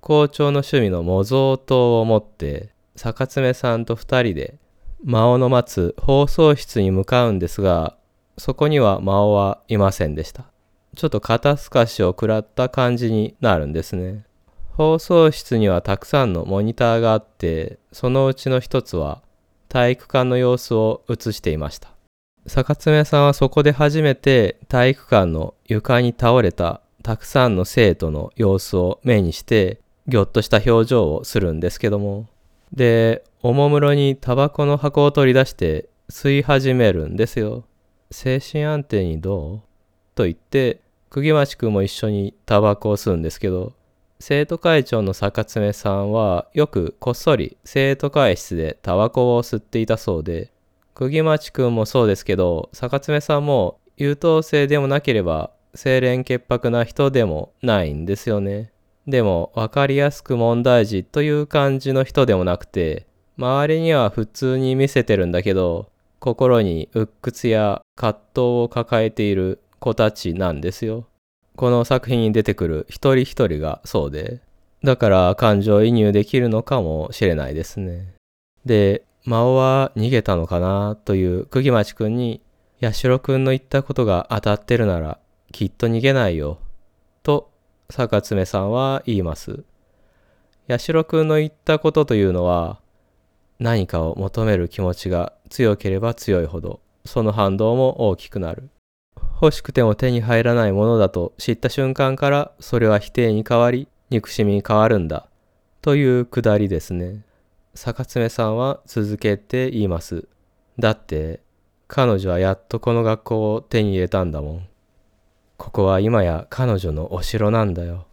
[0.02, 4.56] 校長の趣味の模造刀を持って坂爪さんと二人で
[5.04, 7.95] 魔王の待つ放送室に向かうんですが、
[8.38, 10.45] そこには魔王はいませんでした。
[10.95, 14.23] ちょっと肩透かしを食らった感じになるんですね。
[14.71, 19.21] 放送室にはたくさんのモニターがあって、そのうちの一つは
[19.69, 21.96] 体育館の様子を映していました。
[22.47, 32.27] 坂爪さんはそこで初めて体育館の床に倒れたたくさんの生徒の様子を目にしてぎょっとした表情をするんですけども
[32.73, 37.65] でおもむろにタバコの箱を取り出して吸い始めるんですよ。
[38.12, 39.62] 精神安定にどう？
[40.15, 43.73] と言って、釘町くんも一緒にタバコを吸うんですけど、
[44.19, 50.51] 生徒会長の坂爪さんはよくこっそり生徒会室でタバコを吸っていたそうで、
[50.97, 58.71] 釘町くんもそうですけど、坂爪さんも優等生でもなければ清廉潔白な人でもないんですよね。
[59.05, 63.05] でも分かりやすく問題児という感じの人でもなくて、
[63.38, 71.05] 周りには普通に見せてるんだけど、心に鬱屈や葛藤を抱えている子たちなんですよ。
[71.55, 74.41] この作品に出てくる一人一人がそうで、
[74.83, 78.15] だから感情移入できるのかもしれないですね。
[78.65, 82.41] で、魔王は逃げたのかなという釘町くんに、
[82.81, 85.19] 八代くんの言ったことが当たってるなら、
[85.51, 86.59] きっと逃げないよ、
[87.23, 87.51] と
[87.89, 89.65] 坂爪さんは言います。
[90.69, 92.79] 八代くんの言ったことというのは、
[93.59, 98.69] 何かを求める気持ちが強ければ強いほど、その反動も大きくなる。
[99.41, 105.27] 欲しくても手に入らないものだと知った瞬間からそれは否定に変わり憎しみに変わるんだ
[105.81, 107.26] というくだりですね。
[107.77, 110.27] 坂爪さんは続けて言います。
[110.79, 111.41] だって
[111.87, 114.67] 彼女はやっとこの学校を手に入れたんだもん。
[115.57, 118.07] ここは今や彼女のお城なんだよ。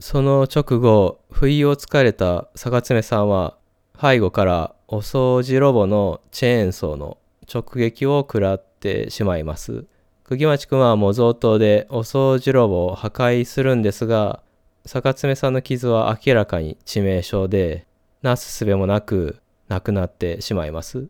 [0.00, 3.56] その直後、不意をつかれた坂爪さんは、
[3.98, 7.16] 背後からお掃除ロボのチェーンソーの
[7.52, 9.86] 直撃を食らってしまいます。
[10.24, 14.42] 釘町くんは模造刀でお掃除ロボを破壊するんですが、
[14.84, 17.87] 坂爪さんの傷は明らかに致命傷で、
[18.22, 21.08] なすすべもなく亡くなってしまいます。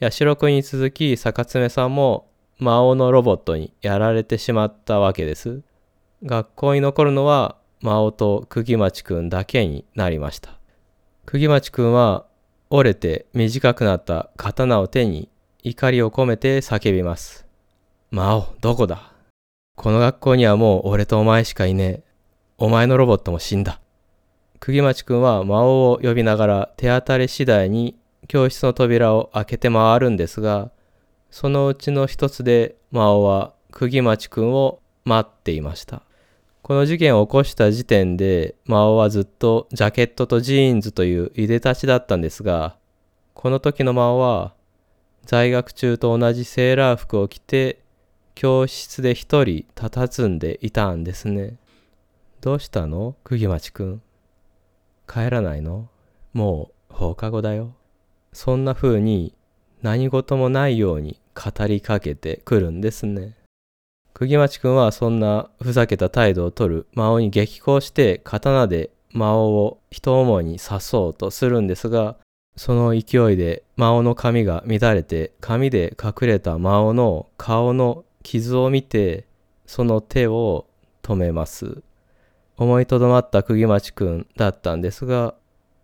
[0.00, 2.28] 八代くんに続き坂爪さんも
[2.58, 5.62] 魔王のロボットにやられてしまったわけです。
[6.24, 10.58] 学校に残るのは魔王と釘町くんだけになりました。
[11.26, 12.26] 釘町くんは
[12.70, 15.28] 折れて短くなった刀を手に
[15.62, 17.46] 怒りを込めて叫びます。
[18.10, 19.12] 魔王、どこだ？
[19.76, 22.02] この学校にはもう俺とお前しかいねえ。
[22.58, 23.80] お前のロボットも死んだ。
[24.64, 27.98] 釘町くんは魔王を呼びながら手当たり次第に
[28.28, 30.70] 教室の扉を開けて回るんですが、
[31.30, 36.00] そのうちの一つで魔王は釘町くんを待っていました。
[36.62, 42.78] この事件を起こした時点で魔王はずっとジャケットとジーンズといういでたちだったんですが、
[43.34, 44.54] この時の魔王は
[45.26, 47.80] 在学中と同じセーラー服を着て
[48.34, 51.56] 教室で一人佇んでいたんですね。
[52.40, 53.14] どうしたの？
[53.24, 54.02] 釘町くん。
[55.08, 55.88] 帰らないの？
[56.32, 57.74] もう放課後だよ。
[58.32, 59.34] そんな風に
[59.82, 63.34] 何事もないように語りかけてくるんですね。
[64.12, 72.16] 釘町くんはそんなふざけた態度をとる魔王に激高して刀で魔王を一思いに刺そうとするんですが、
[72.56, 79.26] その勢いで魔王の髪が乱れて髪で隠れた魔王の顔の傷を見て
[79.66, 80.66] その手を
[81.02, 81.82] 止めます。
[82.56, 85.34] 思いとどまった釘町くんだったんですが、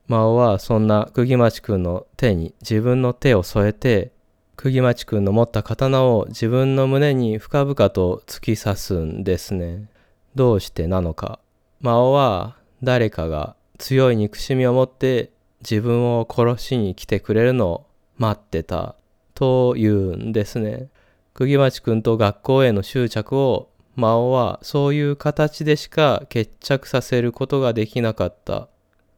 [0.06, 4.12] 魔王はそんな釘町くんの手に自分の手を添えて
[4.56, 9.88] 釘町くんの持った刀を自分の胸に深々と突き刺すんですね。
[10.34, 11.38] どうしてなのか。
[11.80, 15.30] 魔王は誰かが強い憎しみを持って
[15.62, 17.86] 自分を殺しに来てくれるのを
[18.18, 18.96] 待ってた
[19.32, 20.88] というんですね。
[21.32, 28.68] 釘町くんと学校への執着を魔王はそういう形でしか決着させることができなかった。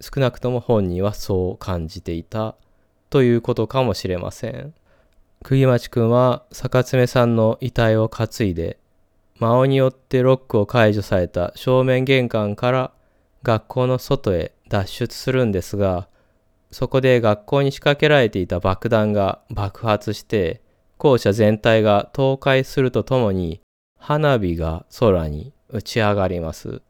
[0.01, 2.57] 少なくとも本人はそう感じていた
[3.11, 4.75] ということかもしれません。
[5.45, 8.79] 釘町くんは坂爪さんの遺体を担いで、
[9.39, 12.93] 魔王によってロックを解除された正面玄関から
[13.43, 16.09] 学校の外へ脱出するんですが、
[16.70, 20.61] そこで学校に仕掛けられていた爆弾が爆発して、
[20.97, 23.61] 校舎全体が倒壊するとともに、
[24.05, 26.82] 花火が空に打ち上がります。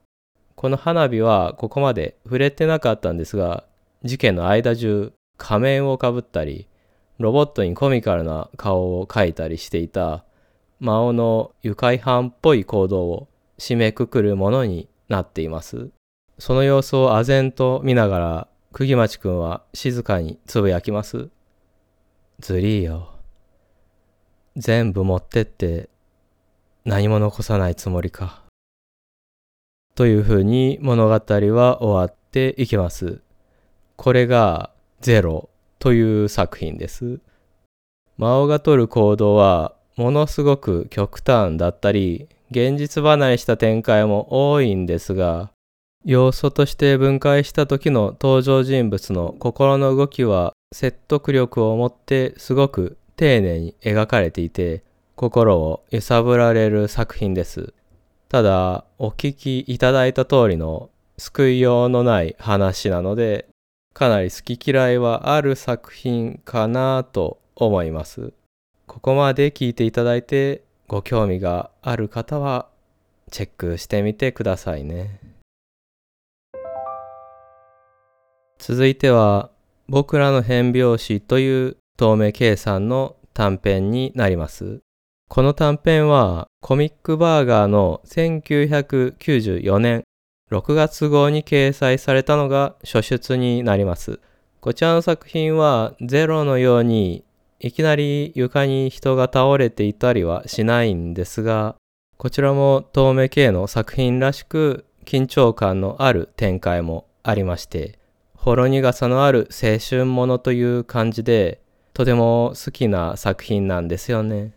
[0.54, 3.64] この花火はここまで触れてなかったんですが、
[4.02, 6.68] 事件の間中仮面をかぶったり、
[7.18, 10.24] ロボットにコミカルな顔を描いたりしていた
[10.80, 15.90] 魔王の愉快犯っぽい行動を締めくくるものになっています。
[16.38, 21.28] その様子を唖然と見ながら、釘町くんは静かにつぶやきます。
[22.40, 23.10] ずりーよ。
[24.56, 25.90] 全部持ってって
[26.84, 28.42] 何も残さないつもりか。
[29.94, 31.18] というふうに物語は
[31.82, 33.20] 終わっていきます。
[33.96, 34.70] これが
[35.00, 37.20] ゼロという作品です。
[38.16, 45.52] 魔王が取る行動はものすごく極端だったり、現実離れした展開も多いんですが、
[46.04, 54.82] 要素として分解した時の登場人物の心の動きは説得力を持ってすごく丁寧に描かれていて、
[55.16, 57.72] 心を揺さぶられる作品です。
[58.28, 63.46] ただ、お聞きいただいた通りの救いようのない話なので、
[63.92, 68.32] かなり好き嫌いはある作品かなと思います。
[68.86, 72.68] ここまで聞いていただいてご興味がある方は
[73.30, 75.18] チェックしてみてくださいね。
[78.58, 79.50] 続いては
[79.88, 84.80] 僕らの変拍子という透明計算の短編になります。
[85.34, 90.04] この短編はコミックバーガーの1994年
[90.50, 94.20] 6月号に掲載されたのが初出になります。
[94.60, 97.24] こちらの作品はゼロのように
[97.60, 101.76] いきなり床に人が倒れていたりはしないんですが、
[102.18, 107.98] こちらも透明系の作品らしく緊張感のある展開もありまして、
[108.36, 111.62] ほろ苦さのある青春ものという感じで、
[111.94, 114.52] とても好きな作品なんですよね。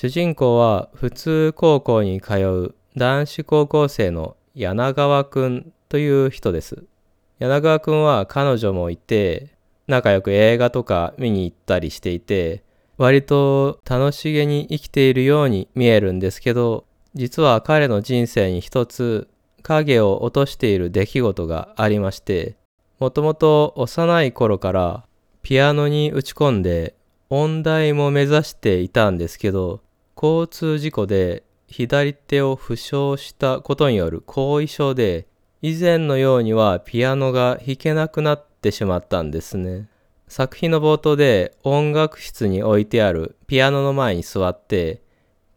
[0.00, 6.84] 主人公は普通高校に通う男子高校生の柳川くんという人です。
[7.40, 9.56] 柳川くんは彼女もいて、
[9.88, 12.62] 仲良く映画とか見に行ったりしていて、
[12.96, 16.84] 割と楽しげに生きているように見えるんですけど、
[17.14, 19.26] 実は彼の人生に一つ
[19.64, 22.54] 影を落としている出来事がありまして、
[23.00, 25.04] もともと幼い頃から
[25.42, 26.94] ピアノに打ち込んで
[27.30, 29.80] 音大も目指していたんですけど、
[30.20, 35.28] 交通事故で左手を負傷したことによる後遺症で
[35.62, 39.88] 以前のようにはピアノが弾けなくなってしまったんですね。
[40.26, 45.02] 作品の冒頭で音楽室に置いてあるピアノの前に座って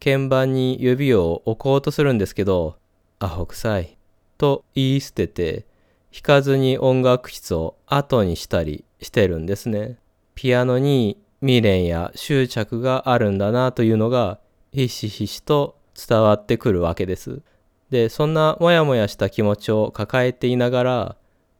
[0.02, 2.76] 鍵盤に指を置こうとするんですけど、
[3.18, 3.98] アホ臭い
[4.38, 5.66] と言い捨てて
[6.12, 9.98] 弾かずに音楽室を後にしたりしてるんですね。
[10.36, 14.38] ピアノに未練や執着があるんだなというのが
[14.72, 15.76] ひしひしと
[16.08, 17.42] 伝わってくるわけです。
[17.90, 21.16] で、そんなモヤモヤした気持ちを抱えていながら、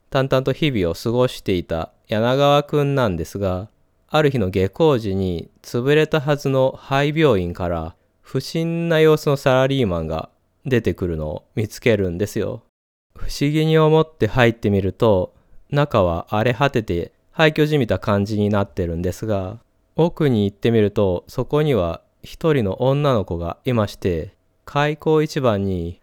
[0.08, 3.68] 淡々と日々を過ごしていた柳川くんなんですが、
[4.08, 10.28] ある日の下校時に潰れたはずの廃病院から不審な様子のサラリーマンが
[10.66, 12.62] 出てくるのを見つけるんですよ。
[13.16, 15.34] 不思議に思って入ってみると、
[15.70, 19.60] 中は荒れ果てて廃墟じみた感じになってるんですが、
[19.96, 26.00] 奥に行ってみるとそこには一人の女の子がいまして、開口一番に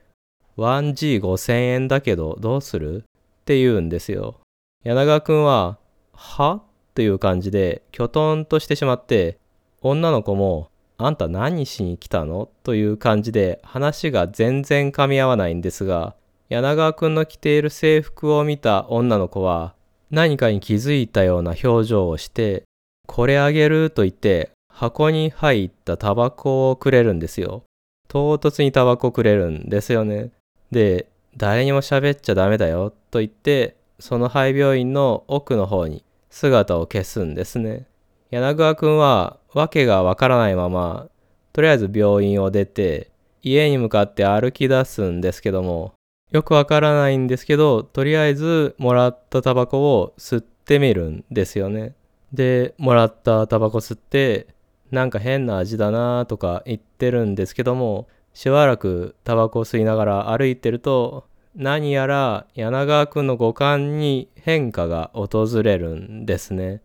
[0.57, 2.97] 1G5000 円だけどどうする？
[2.97, 3.01] っ
[3.45, 4.39] て言うんですよ。
[4.83, 5.77] 柳川くんは、
[6.13, 6.61] は？
[6.93, 9.37] という感じできょとんとしてしまって、
[9.81, 12.49] 女の子も、あんた何しに来たの？
[12.63, 16.15] という感じで話が全然噛み合わないんですが、
[16.49, 19.73] 柳川くんの着ている制服を見た女の子は
[20.11, 22.63] 何かに気づいたような表情をして、
[23.07, 23.91] これあげる？
[23.91, 27.63] と言って箱に入ったタバコをくれるんですよ。
[28.07, 30.31] 唐突にタバコくれるんですよね。
[30.71, 37.87] で、誰にも喋っちゃダメだよと言って、その廃病院の奥の方に姿を消すんですね。
[38.31, 41.09] 柳川くんは訳がわからないまま、
[41.51, 43.11] とりあえず病院を出て、
[43.43, 45.91] 家に向かって歩き出すんですけども、
[46.31, 51.95] よくわからないんですけど、とりあえずもらったタバコを吸ってみるんですよね。
[52.31, 54.47] で、もらったタバコ吸って、
[54.91, 61.25] なんか変な味だなとか言ってるんですけども、しばらくタバコを吸いながら歩いてると、
[61.55, 66.81] 何やら柳川くんの五感に変化が訪れるんですね。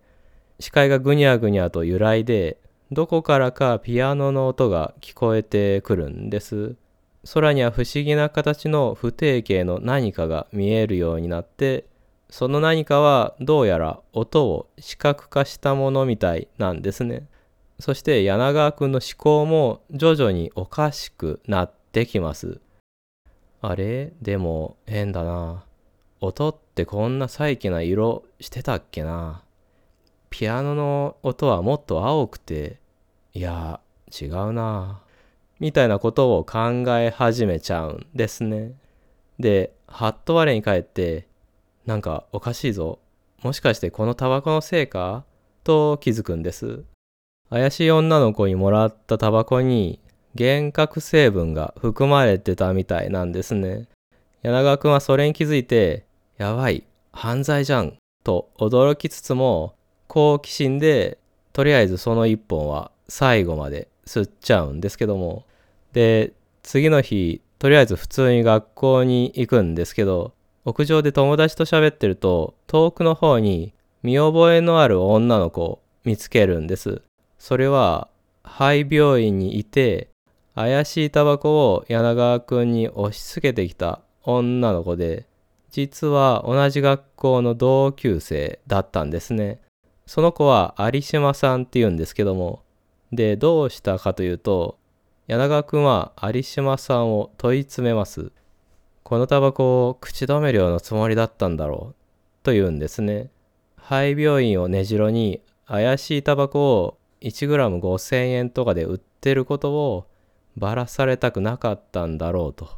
[0.61, 2.59] 視界がぐにゃぐにゃと揺らいで、
[2.93, 6.77] どこからかピアノの音が聞こえてくるんです。
[7.33, 11.87] 空には不思議な形の不定形の何かが見えるようになって、
[12.29, 17.27] その何かはどうやら音を視覚化したものみたいなんですね。
[17.81, 22.61] そして柳川くんの思考も徐々におかしくなってきます。
[23.61, 24.12] あれ？
[24.22, 25.64] でも変だな。
[26.20, 29.43] 音ってこんな細気な色してたっけな。
[30.31, 32.79] ピアノの音はもっと青くて、
[33.33, 33.81] いや、
[34.20, 35.01] 違うな。
[35.61, 38.72] みたいなことを考え始めちゃうんですね。
[39.39, 41.27] で、ハットワレに帰って、
[41.87, 42.99] なんかおかしいぞ。
[43.43, 45.25] もしかしてこのタバコのせいか？
[45.64, 46.85] と気づくんです。
[47.55, 50.01] 怪しい女の子にもらったタバコに
[50.37, 53.87] 幻覚成分が含まれてたみたいなんですね。
[54.43, 56.05] 柳川くんはそれに気づいて、
[56.37, 56.83] やばい、
[57.13, 57.95] 犯罪じゃん、
[58.25, 59.77] と驚きつつも、
[60.09, 61.19] 好奇心で
[61.53, 65.45] とりあえずその一本は最後まで吸っちゃうんですけども
[65.93, 66.33] で
[66.65, 70.33] 次の日とりあえず普通に学校に行くんですけど
[70.65, 77.03] 屋上で友達と喋ってると遠くの方に見覚えのある女の子を見つけるんです
[77.45, 78.09] それは
[78.42, 80.09] 廃病院にいて
[80.55, 85.26] 怪しいタバコを柳川くんに押し付けてきた女の子で
[85.70, 89.61] 実は同じ学校の同級生だったんですね
[90.07, 92.62] その子は有島さんって言うんですけども、
[93.12, 94.78] で、どうしたかというと、
[95.26, 98.30] 柳川くんは有島さんを問い詰めます。
[99.03, 101.95] このタバコを口止め料のつもりだったんだろう。
[102.42, 103.30] と言うんですね。
[103.76, 110.07] 廃病院を根城に怪しいタバコを 1g5000 円とかで売ってることを
[110.57, 112.68] ばらされたくなかったんだろうと。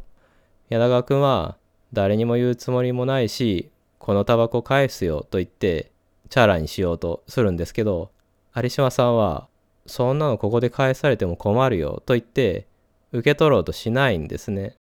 [0.71, 1.59] 柳川くんは
[1.93, 5.91] 誰にも言うつもりもないし、このタバコ返すよと言って
[6.29, 8.11] チャラにしようとするんですけど
[8.55, 9.49] 有島さんは
[9.87, 12.67] 「そんなのここで返されても困るよ」と言って
[13.13, 14.75] 受け取ろうとしないんですね。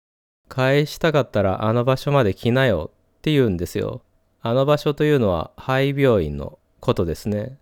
[0.49, 4.03] 返したかったらあの場所まで来なよって言うんですよ。
[4.41, 7.59] あの場所というのは廃病院のことですね。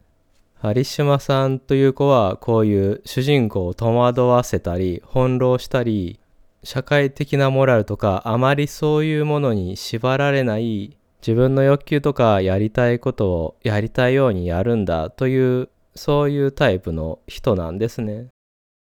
[0.62, 6.20] 有島さんという子はこういう主人公を戸惑わせたり翻弄したり
[6.62, 18.26] 社会的なモラルとかあまりそういうものに縛られない自分の欲求とかやりたいことをやりたいようにやるんだというそういうタイプの人なんですね。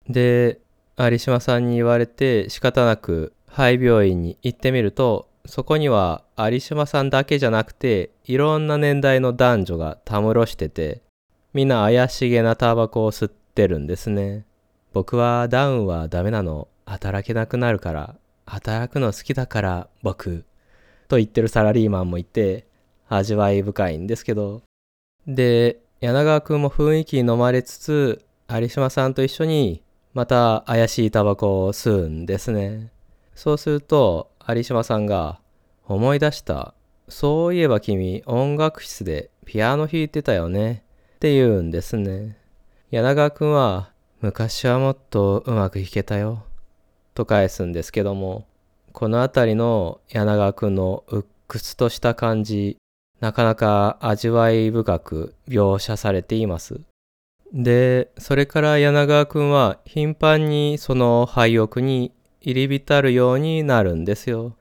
[0.09, 0.59] で
[0.97, 11.01] 有島さんに言われて仕方なく廃病院に行ってみるとそこには有島さんだけじゃなくていろんな年代の男女がたむろしてて
[11.54, 14.45] みんな怪しげなタバコを吸ってるんですね。
[14.93, 20.45] 僕はダウンはダメなの働けなくなるから働くの好きだから僕
[21.10, 22.68] と言ってるサラリーマンもいて、
[23.10, 24.62] 味わい深いんですけど、
[25.28, 29.82] で、柳川くんも雰囲気に飲まれつつ、有島さんと一緒に、
[30.14, 32.91] また怪しいタバコを吸うんですね。
[33.34, 35.39] そうすると、有島さんが、
[35.88, 36.76] 思い出した。
[37.08, 40.84] そういえば君、音楽室でピアノ弾いてたよね。
[41.20, 42.38] って言うんですね。
[42.91, 43.91] 柳川くんは、
[44.22, 46.45] 昔はもっとうまく弾けたよ。
[47.13, 48.47] と返すんですけども、
[48.93, 52.78] この辺りの柳川くんの鬱屈とした感じ、
[53.20, 56.80] なかなか味わい深く描写されています。
[57.51, 64.55] で、それから柳川くんは頻繁にその廃屋に入り浸るようになるんですよ。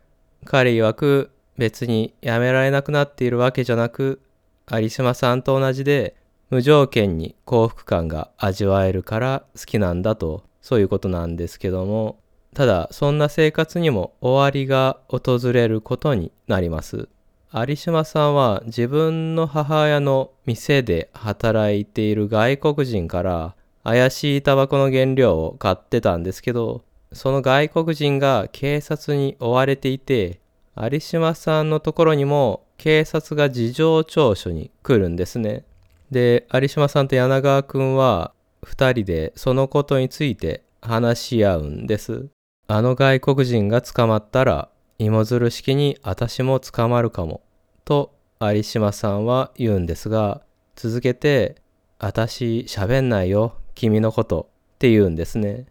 [0.45, 4.21] 彼曰く別にやめられなくなっているわけじゃなく、
[4.69, 6.17] 有島さんと同じで
[6.51, 12.19] 無条件に幸福感が味わえるから好きなんだと、そういうことなんですけども、
[12.55, 17.09] ただそんな生活にも終わりが訪れることになります。
[17.53, 26.83] 有島さんは自分の母親の店で働いている外国人から怪しいタバコの原料を買ってたんですけど、
[27.13, 30.41] その外国人が警察に追われていて、
[30.77, 35.65] 有島さんのところにも警察が事情聴取に来るんですね。
[36.11, 38.33] で、有島さんと柳川くんは
[38.63, 42.29] 二人でそのことについて話し合うんです。
[42.67, 47.43] あの外国人が捕まったら芋づる式に私も捕まるかも。
[47.85, 50.43] と有島さんは言うんですが、
[50.77, 51.57] 続けて、
[51.99, 54.49] 私喋んないよ、君のこと。
[54.77, 55.67] って言うんですね。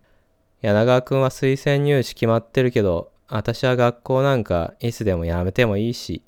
[0.62, 6.24] 柳川くんは推薦入試決まってるけど、私は学校なんかいつでもやめてもいいし、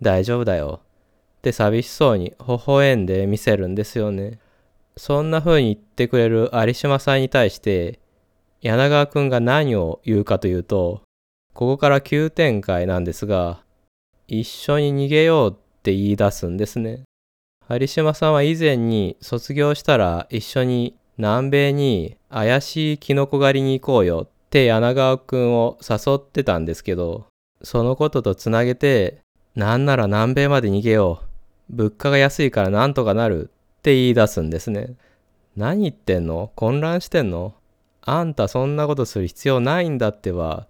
[0.00, 0.80] 大丈夫だよ。
[1.40, 4.38] って寂しそうに微笑んで見せるんですよね。
[4.98, 7.98] そんな風に言ってくれる有島さんに対して、
[8.60, 11.00] 柳川くんが何を言うかというと、
[11.54, 13.62] ここから急展開なんですが、
[14.28, 17.04] 一緒に逃げようって言い出すんですね。
[17.70, 27.28] 有島さんは以前に卒業したら一緒に南米に怪しいキノコ狩りに行こうよって柳川くんを誘ってたんですけど、
[27.62, 29.20] そのこととつなげて、
[29.54, 31.29] なんなら南米まで逃げよう。
[31.70, 34.94] 物価が安いからなんとかなるって言い出すんですね。
[35.56, 36.52] 何言ってんの？
[36.56, 37.54] 混乱してんの？
[38.02, 40.66] あんたそんなことする必要ないんだってば。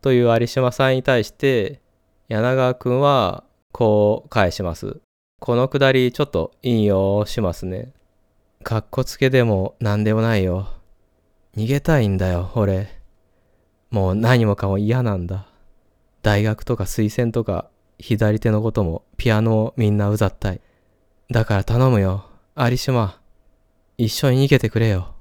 [0.00, 1.80] という有島さんに対して
[2.28, 5.00] 柳川くんはこう返します。
[5.38, 7.92] このくだりちょっと引用しますね。
[8.64, 10.68] かっこつけでも何でもないよ。
[11.56, 12.88] 逃げたいんだよ、俺。
[13.90, 15.46] もう何もかも嫌なんだ。
[16.22, 17.68] 大学とか推薦とか
[18.02, 20.60] 左手のこともピアノをみんなうざったい。
[21.30, 22.26] だから頼むよ、
[22.56, 23.20] 有島。
[23.96, 25.14] 一緒に逃げてくれよ。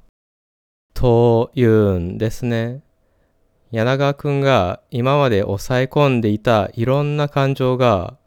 [0.95, 2.82] と言うんですね。
[3.69, 8.17] 柳川くんが今まで抑え込んでいたいろんな感情が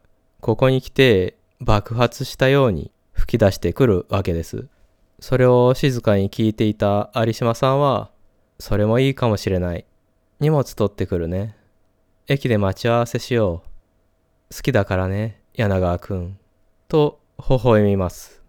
[0.40, 4.68] ここに来て爆発したように吹き出してくるわけです。
[5.18, 8.10] それを静かに聞いていた有島さんは、
[8.58, 9.84] それもいいかもしれない。
[10.38, 11.56] 荷物取ってくるね。
[12.28, 13.73] 駅で待ち合わせしよう。
[14.54, 16.38] 好きだからね、柳川くん。
[16.86, 18.40] と、微笑みます。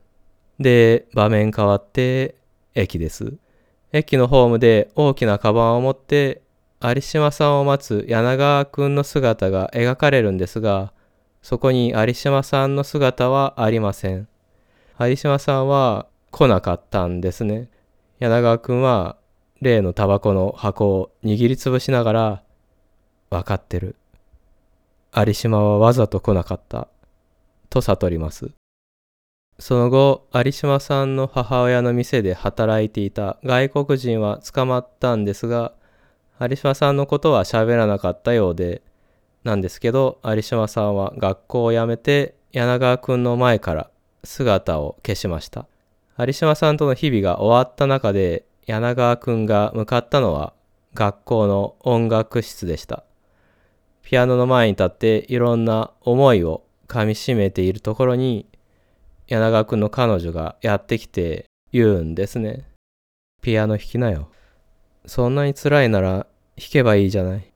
[0.60, 2.36] で、場面変わって、
[2.76, 3.34] 駅です。
[3.92, 6.44] 駅のホームで大きなカバンを持って、
[6.80, 10.94] 有島さんを待つ柳川くんの姿が描かれるんですが、
[11.42, 14.28] そこに有島さんの姿はありません。
[15.00, 17.68] 有島さんは来なかったんですね。
[18.20, 19.18] 柳川くんは
[19.60, 22.44] 例のタバコの箱を握りつぶしながら、
[23.32, 23.96] わかってる。
[25.18, 26.90] 有島はわざと来なかった。
[27.70, 28.52] と悟ります。
[29.60, 35.72] その後、有島さんの母親の店で働いていた外国人は捕まったんですが、
[36.42, 38.82] 有島さんのことは喋らなかったようで、
[39.46, 43.90] なんですけど、有島さんは学校を辞めて柳川くんの前から
[44.26, 45.66] 姿を消しました。
[46.20, 50.52] 有島さんとの日々が終わった中で、柳川くんが向かったのは
[50.94, 53.06] 学校の音楽室でした。
[54.06, 58.48] ピアノの前に立っていろんな思いをかみしめているところに
[59.26, 62.70] 柳川くんの彼女がやってきて言うんですね。
[63.42, 64.30] ピアノ弾きなよ。
[65.08, 67.52] そんなに辛いなら弾けばいいじゃない。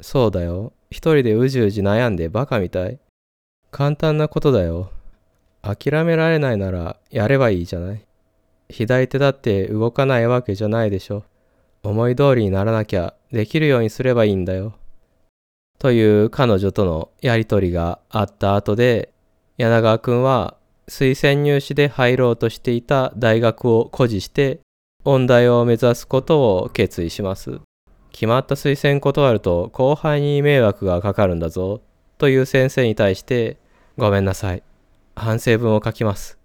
[0.00, 0.72] そうだよ。
[0.90, 2.98] 一人でうじうじ悩んでバカみたい。
[3.70, 4.90] 簡単なことだよ。
[5.62, 8.04] 諦められないならやればいいじゃない。
[8.68, 11.22] 左手だって動かないわけじゃないでしょ。
[11.84, 14.74] 思い通りにならなきゃできるようにすればいいんだよ。
[15.80, 19.14] という彼女とのやりとりがあった後で、
[19.56, 20.58] 柳川くんは
[20.88, 24.60] 推薦入試で入ろうとしていた大学を誇示して、
[25.06, 27.60] 音大を目指すことを決意します。
[28.12, 31.80] 決まった推薦断ると後輩に迷惑がかかるんだぞ、
[32.18, 33.56] という先生に対して、
[33.96, 34.62] ごめんなさい。
[35.16, 36.38] 反省文を書きます。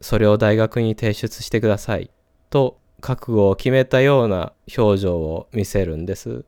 [0.00, 2.10] それを大学に提出してください。
[2.50, 6.44] と覚悟を決めたような表情を見せるんです。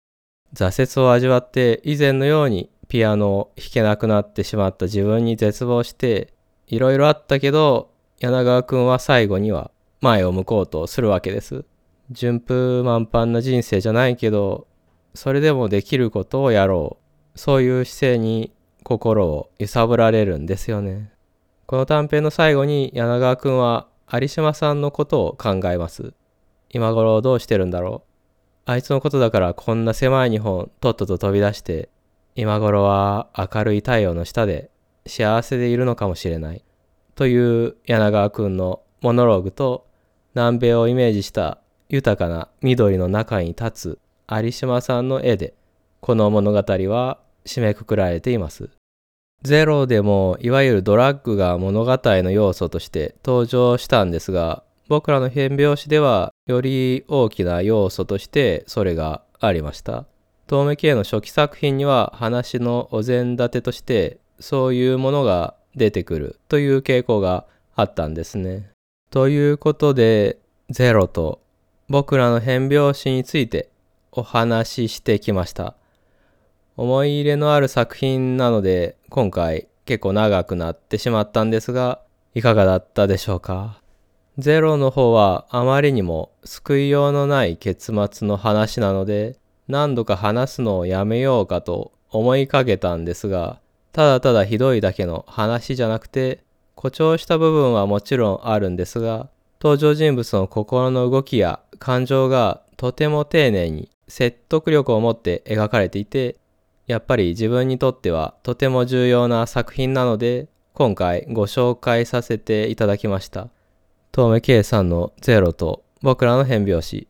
[0.56, 6.32] 挫折を味わって以前のようにピアノを弾けなくなってしまった自分に絶望して
[6.66, 7.90] いろいろあったけど
[8.20, 11.64] 柳川くんは最後には前を向こうとするわけです。
[12.10, 14.66] 順風満帆な人生じゃないけど
[15.14, 16.98] それでもできることをやろ
[17.34, 18.52] うそういう姿勢に
[18.82, 21.10] 心を揺さぶられるんですよね。
[21.66, 26.14] この短編の最後に柳川くんは有島さんのことを考えます。
[26.70, 28.05] 今頃どうしてるんだろう？
[28.68, 31.88] あいつのことだからこんな狭い日本とっとと飛び出して、
[32.34, 34.70] 今頃は明るい太陽の下で
[35.06, 36.64] 幸せでいるのかもしれない。
[37.14, 39.86] という柳川くんのモノローグと
[40.34, 41.58] 南米をイメージした
[41.88, 43.98] 豊かな緑の中に立つ
[44.28, 45.54] 有島さんの絵で、
[46.00, 48.70] この物語は締めくくられています。
[49.42, 60.06] ゼロでもいわゆるドラッグが物語の要素として登場したんですが、僕らの変拍子ではより大きな要素としてそれがありました。
[60.46, 68.70] 遠目系の初期作品には話のお膳立てとしてそういうものが出てくるという傾向があったんですね。
[69.10, 70.38] ということで、
[70.70, 71.40] ゼロと
[71.88, 73.68] 僕らの変拍子について
[74.12, 75.74] お話ししてきました。
[76.76, 82.00] 思い入れのある作品なので今回結構長くなってしまったんですが、
[82.34, 83.80] いかがだったでしょうか？
[84.38, 93.60] ゼロの方はあまりにも救いようのない結末の話なので何度か話すのをやめようかと思いかけたんですが、
[93.92, 96.44] ただただひどいだけの話じゃなくて
[96.76, 99.28] 誇張した部分はもちろんあるんですが、
[99.58, 106.36] 登場人物の心の動きや感情がとても丁寧に説得力を持って描かれていて、
[106.86, 113.48] やっぱり自分にとってはとても重要な作品なので、今回ご紹介させていただきました。
[114.16, 117.06] 遠目圭さんのゼロと僕らの変拍子、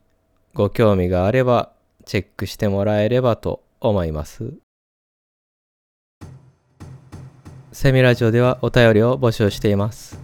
[0.55, 1.71] ご興味があれば
[2.05, 4.55] チェックしてもらえればと思います。
[7.71, 10.19] セミラジオではお便りを募集しています。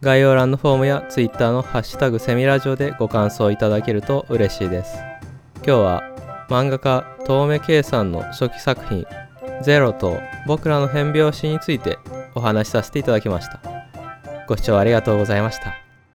[0.00, 4.96] 概要欄のフォームや Twitter のハッシュタグセミラジオでご感想いただけると嬉しいです。
[5.58, 6.02] 今日は
[6.50, 9.06] 漫画家遠目圭さんの初期作品
[9.62, 10.18] ゼロと
[10.48, 11.96] 僕らの変拍子について
[12.34, 13.60] お話しさせていただきました。
[14.48, 15.83] ご視聴ありがとうございました。